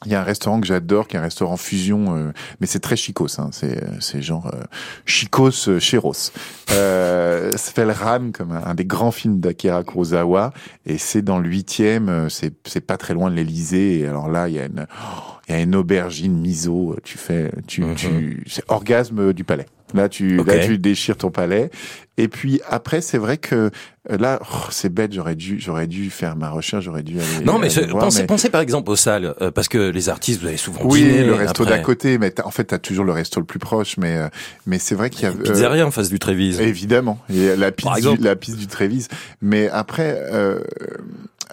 il 0.06 0.12
y 0.12 0.16
a 0.16 0.22
un 0.22 0.24
restaurant 0.24 0.60
que 0.60 0.66
j'adore, 0.66 1.08
qui 1.08 1.16
est 1.16 1.20
un 1.20 1.24
restaurant 1.24 1.58
fusion, 1.58 2.16
euh, 2.16 2.32
mais 2.60 2.66
c'est 2.66 2.80
très 2.80 2.96
chicos. 2.96 3.38
Hein, 3.38 3.50
c'est 3.52 3.84
c'est 4.00 4.22
genre 4.22 4.48
euh, 4.48 4.64
chicos 5.06 5.68
euh, 5.68 5.80
cheros. 5.80 6.32
Euh, 6.72 7.52
ça 7.52 7.58
s'appelle 7.58 7.92
Ram, 7.92 8.32
comme 8.32 8.52
un, 8.52 8.74
des 8.74 8.86
grands 8.86 9.12
films 9.12 9.40
d'Akira 9.40 9.84
Kurosawa, 9.84 10.54
et 10.88 10.98
c'est 10.98 11.22
dans 11.22 11.38
le 11.38 11.48
huitième. 11.48 12.30
C'est 12.30 12.54
c'est 12.66 12.82
pas 12.82 12.98
très 12.98 13.14
loin 13.14 13.30
de 13.30 13.36
l'Elysée. 13.36 14.00
Et 14.00 14.08
alors 14.08 14.28
là, 14.28 14.50
il 14.50 14.56
y 14.56 14.60
a 14.60 14.66
une 14.66 14.88
oh, 14.90 15.34
il 15.52 15.58
y 15.58 15.60
a 15.60 15.64
une 15.64 15.76
aubergine 15.76 16.38
miso. 16.40 16.96
Tu 17.04 17.18
fais 17.18 17.52
tu 17.68 17.82
mm 17.82 17.94
-hmm. 17.94 17.96
tu 17.96 18.44
c'est 18.48 18.64
orgasme 18.68 19.34
du 19.34 19.44
palais. 19.44 19.68
Là, 19.94 20.10
tu, 20.10 20.40
okay. 20.40 20.58
là, 20.58 20.66
tu 20.66 20.78
déchires 20.78 21.18
ton 21.18 21.32
palais. 21.32 21.70
Et 22.18 22.28
puis 22.28 22.62
après, 22.70 23.02
c'est 23.02 23.18
vrai 23.18 23.38
que 23.38 23.72
là, 24.10 24.40
oh, 24.42 24.68
c'est 24.70 24.94
bête. 24.94 25.14
J'aurais 25.14 25.36
dû, 25.36 25.60
j'aurais 25.60 25.88
dû 25.88 26.10
faire 26.10 26.36
ma 26.36 26.50
recherche. 26.50 26.86
J'aurais 26.86 27.04
dû 27.04 27.20
aller. 27.20 27.46
Non, 27.46 27.58
mais, 27.58 27.76
aller 27.78 27.88
voir, 27.88 28.06
pensez, 28.06 28.22
mais, 28.22 28.28
pensez, 28.28 28.50
par 28.50 28.62
exemple 28.62 28.92
aux 28.92 28.96
salles, 28.96 29.34
euh, 29.42 29.52
parce 29.52 29.68
que 29.68 29.90
les 29.90 30.10
artistes, 30.10 30.42
vous 30.42 30.48
avez 30.48 30.58
souvent 30.58 30.82
oui, 30.84 31.04
le 31.04 31.34
resto 31.34 31.66
d'à 31.66 31.80
côté. 31.80 32.18
Mais 32.18 32.34
en 32.44 32.52
fait, 32.52 32.66
t'as 32.66 32.78
toujours 32.78 33.06
le 33.06 33.12
resto 33.12 33.40
le 33.40 33.46
plus 33.46 33.60
proche. 33.60 33.98
Mais 33.98 34.18
euh, 34.18 34.30
mais 34.66 34.80
c'est 34.80 34.96
vrai 34.96 35.10
qu'il 35.10 35.24
y 35.24 35.26
a 35.26 35.32
une 35.32 35.40
pizzeria 35.40 35.84
euh, 35.84 35.88
en 35.88 35.92
face 35.92 36.10
du 36.10 36.20
Trévise. 36.20 36.60
Évidemment, 36.62 37.20
il 37.30 37.44
y 37.44 37.50
a 37.50 37.56
la 37.56 37.72
piste, 37.72 38.08
du, 38.08 38.24
la 38.24 38.36
piste 38.36 38.58
du 38.58 38.68
Trévise. 38.68 39.08
Mais 39.42 39.70
après. 39.70 40.18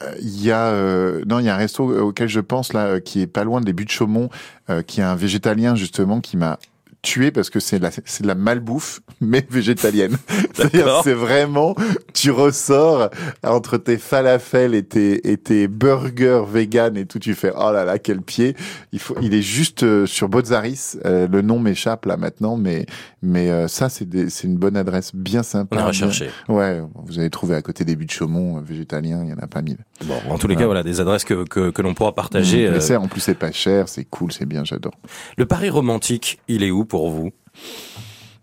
Euh, 0.02 0.14
il 0.20 0.42
y 0.42 0.50
a 0.50 0.66
euh, 0.66 1.22
non 1.26 1.38
il 1.38 1.46
y 1.46 1.48
a 1.48 1.54
un 1.54 1.58
resto 1.58 1.84
auquel 1.84 2.28
je 2.28 2.40
pense 2.40 2.72
là 2.72 3.00
qui 3.00 3.20
est 3.20 3.26
pas 3.26 3.44
loin 3.44 3.60
des 3.60 3.72
buts 3.72 3.84
de 3.84 3.90
Chaumont 3.90 4.28
euh, 4.70 4.82
qui 4.82 5.00
est 5.00 5.04
un 5.04 5.16
végétalien 5.16 5.74
justement 5.74 6.20
qui 6.20 6.36
m'a 6.36 6.58
tué 7.02 7.30
parce 7.30 7.50
que 7.50 7.60
c'est 7.60 7.78
la 7.78 7.90
c'est 7.90 8.22
de 8.22 8.26
la 8.26 8.34
malbouffe 8.34 9.00
mais 9.20 9.46
végétalienne. 9.48 10.16
C'est-à-dire 10.54 11.00
c'est 11.04 11.14
vraiment 11.14 11.74
tu 12.14 12.30
ressors 12.30 13.10
entre 13.44 13.78
tes 13.78 13.98
falafels 13.98 14.74
et 14.74 14.82
tes 14.82 15.30
et 15.30 15.36
tes 15.36 15.68
burgers 15.68 16.42
vegan 16.48 16.96
et 16.96 17.06
tout 17.06 17.18
tu 17.18 17.34
fais 17.34 17.52
oh 17.56 17.72
là 17.72 17.84
là 17.84 17.98
quel 17.98 18.22
pied. 18.22 18.56
Il 18.92 18.98
faut 18.98 19.16
il 19.22 19.34
est 19.34 19.42
juste 19.42 19.82
euh, 19.82 20.06
sur 20.06 20.28
Bozzaris 20.28 20.96
euh, 21.04 21.28
le 21.28 21.42
nom 21.42 21.58
m'échappe 21.58 22.06
là 22.06 22.16
maintenant 22.16 22.56
mais 22.56 22.86
mais 23.22 23.50
euh, 23.50 23.68
ça 23.68 23.88
c'est 23.88 24.28
c'est 24.28 24.46
une 24.46 24.56
bonne 24.56 24.76
adresse 24.76 25.14
bien 25.14 25.42
sympa. 25.42 25.76
On 25.76 25.80
a 25.80 25.86
recherché. 25.86 26.30
Ouais, 26.48 26.82
vous 26.94 27.18
avez 27.18 27.30
trouvé 27.30 27.54
à 27.54 27.62
côté 27.62 27.84
des 27.84 27.96
buts 27.96 28.06
de 28.06 28.10
Chaumont 28.10 28.60
végétalien, 28.60 29.22
il 29.24 29.30
y 29.30 29.32
en 29.32 29.38
a 29.38 29.46
pas 29.46 29.62
mille. 29.62 29.78
Bon, 30.04 30.14
en 30.28 30.38
tous 30.38 30.48
les 30.48 30.54
ouais. 30.54 30.60
cas 30.60 30.66
voilà 30.66 30.82
des 30.82 31.00
adresses 31.00 31.24
que 31.24 31.44
que, 31.44 31.70
que 31.70 31.82
l'on 31.82 31.94
pourra 31.94 32.14
partager. 32.14 32.68
Mmh, 32.68 32.72
mais 32.72 32.80
c'est 32.80 32.96
en 32.96 33.08
plus 33.08 33.20
c'est 33.20 33.34
pas 33.34 33.52
cher, 33.52 33.88
c'est 33.88 34.04
cool, 34.04 34.32
c'est 34.32 34.46
bien, 34.46 34.64
j'adore. 34.64 34.94
Le 35.36 35.46
Paris 35.46 35.70
romantique, 35.70 36.40
il 36.48 36.62
est 36.62 36.70
où 36.70 36.84
pour 36.88 37.10
vous 37.10 37.30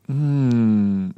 mmh. 0.07 1.09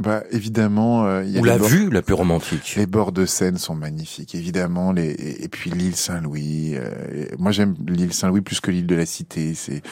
Bah 0.00 0.22
évidemment, 0.30 1.04
euh, 1.04 1.24
y 1.24 1.36
a 1.36 1.42
Ou 1.42 1.44
la 1.44 1.58
bords, 1.58 1.68
vue 1.68 1.90
la 1.90 2.00
plus 2.00 2.14
romantique. 2.14 2.74
Les 2.76 2.86
bords 2.86 3.12
de 3.12 3.26
Seine 3.26 3.58
sont 3.58 3.74
magnifiques, 3.74 4.34
évidemment. 4.34 4.92
Les, 4.92 5.10
et, 5.10 5.48
puis 5.48 5.70
l'île 5.70 5.94
Saint-Louis. 5.94 6.72
Euh, 6.74 7.26
moi 7.38 7.52
j'aime 7.52 7.74
l'île 7.86 8.14
Saint-Louis 8.14 8.40
plus 8.40 8.60
que 8.60 8.70
l'île 8.70 8.86
de 8.86 8.94
la 8.94 9.04
Cité. 9.04 9.52
C'est 9.52 9.82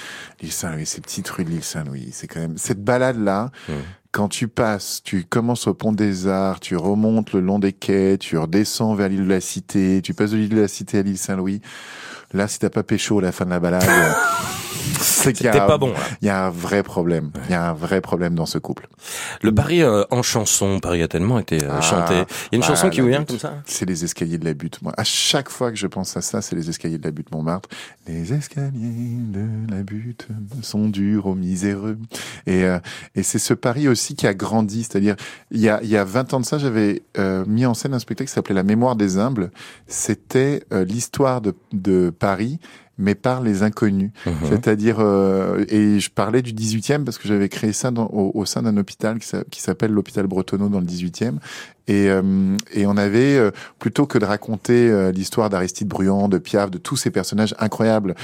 l'île 0.40 0.52
Saint-Louis, 0.52 0.86
ces 0.86 1.02
petites 1.02 1.28
rues 1.28 1.44
de 1.44 1.50
l'île 1.50 1.62
Saint-Louis. 1.62 2.08
C'est 2.12 2.26
quand 2.26 2.40
même 2.40 2.56
cette 2.56 2.82
balade 2.82 3.22
là. 3.22 3.50
Mmh. 3.68 3.72
Quand 4.10 4.28
tu 4.28 4.48
passes, 4.48 5.02
tu 5.04 5.24
commences 5.24 5.66
au 5.66 5.74
pont 5.74 5.92
des 5.92 6.26
Arts, 6.26 6.60
tu 6.60 6.74
remontes 6.74 7.34
le 7.34 7.40
long 7.40 7.58
des 7.58 7.74
quais, 7.74 8.16
tu 8.16 8.38
redescends 8.38 8.94
vers 8.94 9.10
l'île 9.10 9.24
de 9.24 9.28
la 9.28 9.42
Cité, 9.42 10.00
tu 10.00 10.14
passes 10.14 10.30
de 10.30 10.38
l'île 10.38 10.48
de 10.48 10.60
la 10.62 10.68
Cité 10.68 11.00
à 11.00 11.02
l'île 11.02 11.18
Saint-Louis. 11.18 11.60
Là, 12.32 12.48
si 12.48 12.58
t'as 12.58 12.70
pas 12.70 12.82
pécho 12.82 13.18
à 13.18 13.22
la 13.22 13.32
fin 13.32 13.44
de 13.44 13.50
la 13.50 13.60
balade, 13.60 13.84
c'est 15.00 15.32
qu'il 15.32 15.46
y 15.46 15.48
a 15.48 15.66
pas 15.66 15.78
bon. 15.78 15.92
Il 16.22 16.26
y 16.26 16.30
a 16.30 16.46
un 16.46 16.50
vrai 16.50 16.82
problème. 16.82 17.30
Il 17.46 17.52
y 17.52 17.54
a 17.54 17.70
un 17.70 17.72
vrai 17.72 18.00
problème 18.00 18.34
dans 18.34 18.46
ce 18.46 18.58
couple. 18.58 18.88
Le 19.42 19.54
Paris 19.54 19.82
euh, 19.82 20.04
en 20.10 20.22
chanson, 20.22 20.80
Paris 20.80 21.02
a 21.02 21.08
tellement 21.08 21.38
été 21.38 21.62
euh, 21.62 21.68
ah, 21.70 21.80
chanté. 21.80 22.14
Il 22.14 22.16
y 22.16 22.20
a 22.20 22.24
une 22.52 22.60
bah, 22.60 22.66
chanson 22.66 22.90
qui 22.90 23.00
vous 23.00 23.08
vient 23.08 23.24
comme 23.24 23.38
ça? 23.38 23.54
C'est 23.64 23.86
les 23.86 24.04
escaliers 24.04 24.38
de 24.38 24.44
la 24.44 24.54
butte. 24.54 24.80
Moi, 24.82 24.92
à 24.96 25.04
chaque 25.04 25.48
fois 25.48 25.70
que 25.70 25.76
je 25.76 25.86
pense 25.86 26.16
à 26.16 26.20
ça, 26.20 26.42
c'est 26.42 26.56
les 26.56 26.68
escaliers 26.68 26.98
de 26.98 27.04
la 27.04 27.10
butte 27.10 27.32
Montmartre. 27.32 27.68
Les 28.06 28.32
escaliers 28.32 28.70
de 28.72 29.46
la 29.70 29.82
butte 29.82 30.28
sont 30.62 30.88
durs 30.88 31.26
aux 31.26 31.34
miséreux. 31.34 31.98
Et 32.46 32.64
euh, 32.64 32.78
et 33.14 33.22
c'est 33.22 33.38
ce 33.38 33.54
Paris 33.54 33.88
aussi 33.88 34.14
qui 34.14 34.26
a 34.26 34.34
grandi. 34.34 34.84
C'est-à-dire, 34.84 35.16
il 35.50 35.60
y 35.60 35.68
a 35.68 35.80
il 35.82 35.88
y 35.88 35.96
a 35.96 36.04
20 36.04 36.34
ans 36.34 36.40
de 36.40 36.44
ça, 36.44 36.58
j'avais 36.58 37.02
euh, 37.18 37.44
mis 37.46 37.66
en 37.66 37.74
scène 37.74 37.94
un 37.94 37.98
spectacle 37.98 38.28
qui 38.28 38.34
s'appelait 38.34 38.54
La 38.54 38.62
Mémoire 38.62 38.96
des 38.96 39.18
humbles. 39.18 39.50
C'était 39.86 40.62
euh, 40.72 40.84
l'histoire 40.84 41.40
de 41.40 41.54
de 41.72 42.10
Paris 42.10 42.58
mais 42.98 43.14
par 43.14 43.42
les 43.42 43.62
inconnus. 43.62 44.10
Mmh. 44.26 44.30
C'est-à-dire, 44.48 44.96
euh, 44.98 45.64
et 45.68 46.00
je 46.00 46.10
parlais 46.10 46.42
du 46.42 46.52
18e 46.52 47.04
parce 47.04 47.18
que 47.18 47.28
j'avais 47.28 47.48
créé 47.48 47.72
ça 47.72 47.90
dans, 47.90 48.06
au, 48.06 48.32
au, 48.34 48.44
sein 48.44 48.62
d'un 48.62 48.76
hôpital 48.76 49.18
qui 49.18 49.62
s'appelle 49.62 49.92
l'hôpital 49.92 50.26
Bretonneau 50.26 50.68
dans 50.68 50.80
le 50.80 50.86
18e. 50.86 51.38
Et, 51.88 52.08
euh, 52.10 52.22
et 52.72 52.86
on 52.86 52.96
avait, 52.96 53.36
euh, 53.38 53.50
plutôt 53.78 54.06
que 54.06 54.18
de 54.18 54.26
raconter 54.26 54.90
euh, 54.90 55.10
l'histoire 55.10 55.48
d'Aristide 55.48 55.88
Bruand, 55.88 56.28
de 56.28 56.36
Piaf, 56.36 56.70
de 56.70 56.76
tous 56.76 56.96
ces 56.96 57.10
personnages 57.10 57.54
incroyables 57.58 58.14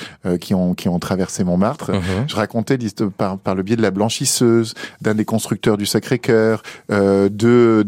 qui, 0.41 0.55
ont, 0.55 0.75
qui 0.75 0.89
ont 0.89 0.99
traversé 0.99 1.45
Montmartre, 1.45 1.93
mhm. 1.93 2.29
je 2.29 2.37
racontais 2.37 2.79
par, 3.17 3.39
par 3.39 3.55
le 3.55 3.63
biais 3.63 3.77
de 3.77 3.83
la 3.83 3.91
blanchisseuse, 3.91 4.75
d'un 5.01 5.15
des 5.15 5.25
constructeurs 5.25 5.79
du 5.79 5.87
Sacré-Cœur, 5.87 6.63
de, 6.91 7.83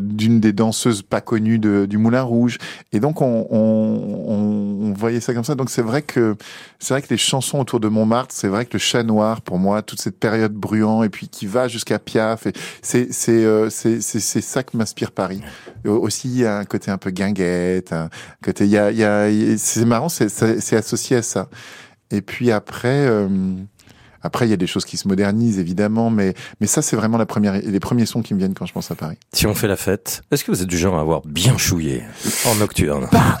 d'une 0.00 0.40
des 0.40 0.52
danseuses 0.52 1.02
pas 1.02 1.20
connues 1.20 1.58
de, 1.58 1.86
du 1.86 1.98
Moulin 1.98 2.22
Rouge. 2.22 2.58
Et 2.92 3.00
donc, 3.00 3.20
on, 3.20 3.46
on, 3.50 4.88
on 4.88 4.92
voyait 4.92 5.20
ça 5.20 5.34
comme 5.34 5.44
ça. 5.44 5.54
Donc, 5.54 5.70
c'est 5.70 5.82
vrai 5.82 6.02
que, 6.02 6.36
c'est 6.78 6.94
vrai 6.94 7.02
que 7.02 7.08
les 7.10 7.16
chansons 7.18 7.58
autour 7.58 7.80
de 7.80 7.88
Montmartre, 7.88 8.34
c'est 8.34 8.48
vrai 8.48 8.64
que 8.66 8.74
le 8.74 8.78
chat 8.78 9.02
noir, 9.02 9.40
pour 9.40 9.58
moi, 9.58 9.82
toute 9.82 10.00
cette 10.00 10.18
période 10.18 10.52
bruyant 10.52 11.02
et 11.02 11.08
puis 11.08 11.28
qui 11.28 11.46
va 11.46 11.66
jusqu'à 11.66 11.98
Piaf, 11.98 12.46
et 12.46 12.52
c'est, 12.82 13.12
c'est, 13.12 13.70
c'est, 13.70 14.00
c'est 14.00 14.40
ça 14.40 14.62
qui 14.62 14.76
m'inspire 14.76 15.07
Paris. 15.10 15.40
Aussi, 15.84 16.28
il 16.28 16.38
y 16.38 16.46
a 16.46 16.58
un 16.58 16.64
côté 16.64 16.90
un 16.90 16.98
peu 16.98 17.10
guinguette, 17.10 17.92
un 17.92 18.08
côté, 18.42 18.64
il 18.64 18.70
y 18.70 18.78
a, 18.78 18.90
il 18.90 18.98
y 18.98 19.04
a, 19.04 19.28
c'est 19.56 19.84
marrant, 19.84 20.08
c'est, 20.08 20.28
c'est 20.28 20.76
associé 20.76 21.16
à 21.16 21.22
ça. 21.22 21.48
Et 22.10 22.22
puis 22.22 22.50
après, 22.50 23.06
euh, 23.06 23.28
après, 24.22 24.46
il 24.46 24.50
y 24.50 24.54
a 24.54 24.56
des 24.56 24.66
choses 24.66 24.84
qui 24.84 24.96
se 24.96 25.06
modernisent, 25.06 25.58
évidemment, 25.58 26.10
mais, 26.10 26.34
mais 26.60 26.66
ça, 26.66 26.82
c'est 26.82 26.96
vraiment 26.96 27.18
la 27.18 27.26
première, 27.26 27.54
les 27.54 27.80
premiers 27.80 28.06
sons 28.06 28.22
qui 28.22 28.34
me 28.34 28.38
viennent 28.38 28.54
quand 28.54 28.66
je 28.66 28.72
pense 28.72 28.90
à 28.90 28.94
Paris. 28.94 29.16
Si 29.32 29.46
on 29.46 29.54
fait 29.54 29.68
la 29.68 29.76
fête, 29.76 30.22
est-ce 30.30 30.44
que 30.44 30.50
vous 30.50 30.62
êtes 30.62 30.68
du 30.68 30.78
genre 30.78 30.96
à 30.96 31.00
avoir 31.00 31.22
bien 31.22 31.56
chouillé 31.56 32.02
en 32.46 32.54
nocturne? 32.56 33.08
Bah, 33.12 33.38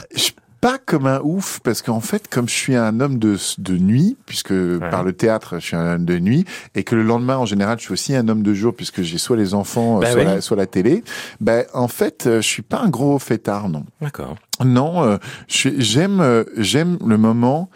pas 0.60 0.78
comme 0.78 1.06
un 1.06 1.20
ouf 1.22 1.60
parce 1.60 1.82
qu'en 1.82 2.00
fait 2.00 2.28
comme 2.28 2.48
je 2.48 2.54
suis 2.54 2.74
un 2.74 3.00
homme 3.00 3.18
de, 3.18 3.36
de 3.58 3.76
nuit 3.76 4.16
puisque 4.26 4.78
par 4.78 5.02
le 5.04 5.12
théâtre 5.12 5.56
je 5.58 5.66
suis 5.66 5.76
un 5.76 5.94
homme 5.94 6.04
de 6.04 6.18
nuit 6.18 6.44
et 6.74 6.84
que 6.84 6.94
le 6.94 7.02
lendemain 7.02 7.36
en 7.36 7.46
général 7.46 7.78
je 7.78 7.84
suis 7.84 7.92
aussi 7.92 8.14
un 8.14 8.28
homme 8.28 8.42
de 8.42 8.54
jour 8.54 8.74
puisque 8.74 9.02
j'ai 9.02 9.18
soit 9.18 9.36
les 9.36 9.54
enfants 9.54 10.00
bah 10.00 10.10
soit, 10.10 10.24
la, 10.24 10.40
soit, 10.40 10.56
la, 10.56 10.66
télé 10.66 11.04
ben 11.40 11.64
en 11.74 11.88
fait 11.88 12.26
euh, 12.26 12.40
je 12.40 12.46
suis 12.46 12.62
pas 12.62 12.80
un 12.80 12.88
gros 12.88 13.18
fêtard 13.18 13.68
non. 13.68 13.84
D'accord. 14.00 14.36
Non 14.64 15.04
euh, 15.04 15.18
j'aime 15.46 16.20
euh, 16.20 16.44
j'aime 16.56 16.98
le 17.06 17.18
moment 17.18 17.70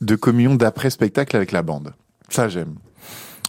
de 0.00 0.16
communion 0.16 0.56
d'après 0.56 0.90
spectacle 0.90 1.36
avec 1.36 1.52
la 1.52 1.62
bande. 1.62 1.94
Ça 2.28 2.48
j'aime 2.48 2.74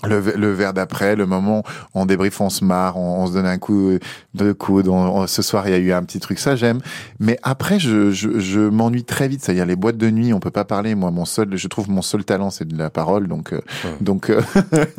le, 0.06 0.20
le 0.20 0.54
verre 0.54 0.74
d'après, 0.74 1.16
le 1.16 1.26
moment 1.26 1.64
on 1.94 2.06
débrief, 2.06 2.40
on 2.42 2.50
se 2.50 2.64
marre, 2.64 2.98
on, 2.98 3.26
se 3.28 3.34
donne 3.34 3.46
un 3.46 3.58
coup 3.58 3.98
de 4.34 4.52
coude. 4.52 4.90
ce 5.28 5.42
soir, 5.42 5.68
il 5.68 5.72
y 5.72 5.76
a 5.76 5.80
eu 5.80 5.92
un 5.92 6.04
petit 6.04 6.20
truc, 6.20 6.40
ça 6.40 6.56
j'aime. 6.56 6.80
Mais 7.20 7.40
après, 7.44 7.80
je, 7.80 8.12
je, 8.12 8.40
je 8.40 8.60
m'ennuie 8.60 9.04
très 9.04 9.28
vite. 9.28 9.44
C'est-à-dire 9.44 9.66
les 9.66 9.76
boîtes 9.76 9.98
de 9.98 10.10
nuit, 10.10 10.34
on 10.34 10.40
peut 10.40 10.52
pas 10.52 10.66
parler. 10.66 10.96
Moi, 10.96 11.12
mon 11.12 11.26
seul, 11.26 11.58
je 11.58 11.68
trouve 11.68 11.90
mon 11.90 12.02
seul 12.02 12.24
talent, 12.26 12.50
c'est 12.50 12.68
de 12.68 12.78
la 12.78 12.90
parole. 12.90 13.28
Donc, 13.28 13.54
euh, 13.54 13.62
donc, 14.02 14.30
euh, 14.30 14.42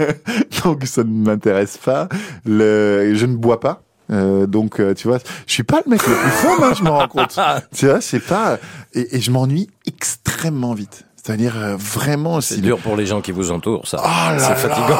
donc 0.65 0.85
ça 0.85 1.05
ne 1.05 1.25
m'intéresse 1.25 1.79
pas. 1.79 2.09
Le, 2.45 3.13
je 3.15 3.27
ne 3.27 3.37
bois 3.37 3.61
pas. 3.61 3.83
Euh, 4.11 4.47
donc 4.47 4.81
tu 4.97 5.07
vois, 5.07 5.19
je 5.47 5.53
suis 5.53 5.65
pas 5.65 5.83
le 5.85 5.91
mec 5.91 6.01
le 6.07 6.15
plus 6.15 6.31
fort, 6.31 6.65
hein, 6.65 6.73
je 6.75 6.83
me 6.83 6.89
rends 6.89 7.09
compte. 7.09 7.39
tu 7.75 7.87
vois, 7.87 8.01
c'est 8.01 8.21
pas 8.21 8.59
et, 8.95 9.17
et 9.17 9.21
je 9.21 9.31
m'ennuie 9.31 9.69
extrêmement 9.87 10.73
vite. 10.73 11.05
C'est-à-dire 11.29 11.59
euh, 11.59 11.77
vraiment. 11.77 12.41
C'est 12.41 12.63
dur 12.63 12.79
pour 12.79 12.97
les 12.97 13.05
gens 13.05 13.21
qui 13.21 13.33
vous 13.33 13.51
entourent, 13.51 13.87
ça. 13.87 14.03
Oh 14.03 14.39
c'est 14.39 14.57
fatigant. 14.57 14.97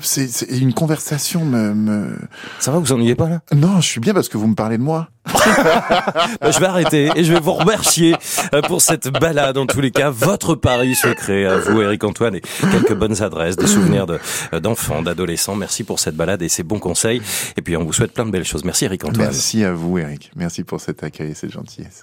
C'est 0.00 0.58
une 0.58 0.74
conversation 0.74 1.44
me, 1.44 1.72
me. 1.72 2.18
Ça 2.58 2.72
va, 2.72 2.80
vous 2.80 2.92
ennuyez 2.92 3.14
pas 3.14 3.28
là? 3.28 3.42
Non, 3.52 3.80
je 3.80 3.86
suis 3.86 4.00
bien 4.00 4.12
parce 4.12 4.28
que 4.28 4.36
vous 4.36 4.48
me 4.48 4.56
parlez 4.56 4.76
de 4.76 4.82
moi. 4.82 5.08
Bah, 6.40 6.50
je 6.50 6.58
vais 6.58 6.66
arrêter 6.66 7.10
et 7.14 7.22
je 7.22 7.32
vais 7.32 7.38
vous 7.38 7.52
remercier 7.52 8.16
euh, 8.54 8.62
pour 8.62 8.82
cette 8.82 9.08
balade. 9.08 9.56
En 9.56 9.66
tous 9.66 9.80
les 9.80 9.92
cas, 9.92 10.10
votre 10.10 10.56
Paris 10.56 10.96
secret 10.96 11.44
à 11.44 11.58
vous, 11.58 11.80
Eric 11.80 12.02
Antoine, 12.02 12.34
et 12.34 12.40
quelques 12.40 12.94
bonnes 12.94 13.22
adresses, 13.22 13.56
des 13.56 13.68
souvenirs 13.68 14.06
euh, 14.52 14.58
d'enfants, 14.58 15.02
d'adolescents. 15.02 15.54
Merci 15.54 15.84
pour 15.84 16.00
cette 16.00 16.16
balade 16.16 16.42
et 16.42 16.48
ces 16.48 16.64
bons 16.64 16.80
conseils. 16.80 17.22
Et 17.56 17.62
puis 17.62 17.76
on 17.76 17.84
vous 17.84 17.92
souhaite 17.92 18.12
plein 18.12 18.26
de 18.26 18.32
belles 18.32 18.44
choses. 18.44 18.64
Merci, 18.64 18.86
Eric 18.86 19.04
Antoine. 19.04 19.26
Merci 19.26 19.62
à 19.62 19.72
vous, 19.72 19.98
Eric. 19.98 20.32
Merci 20.34 20.64
pour 20.64 20.80
cet 20.80 21.04
accueil 21.04 21.30
et 21.30 21.34
cette 21.34 21.52
gentillesse. 21.52 22.00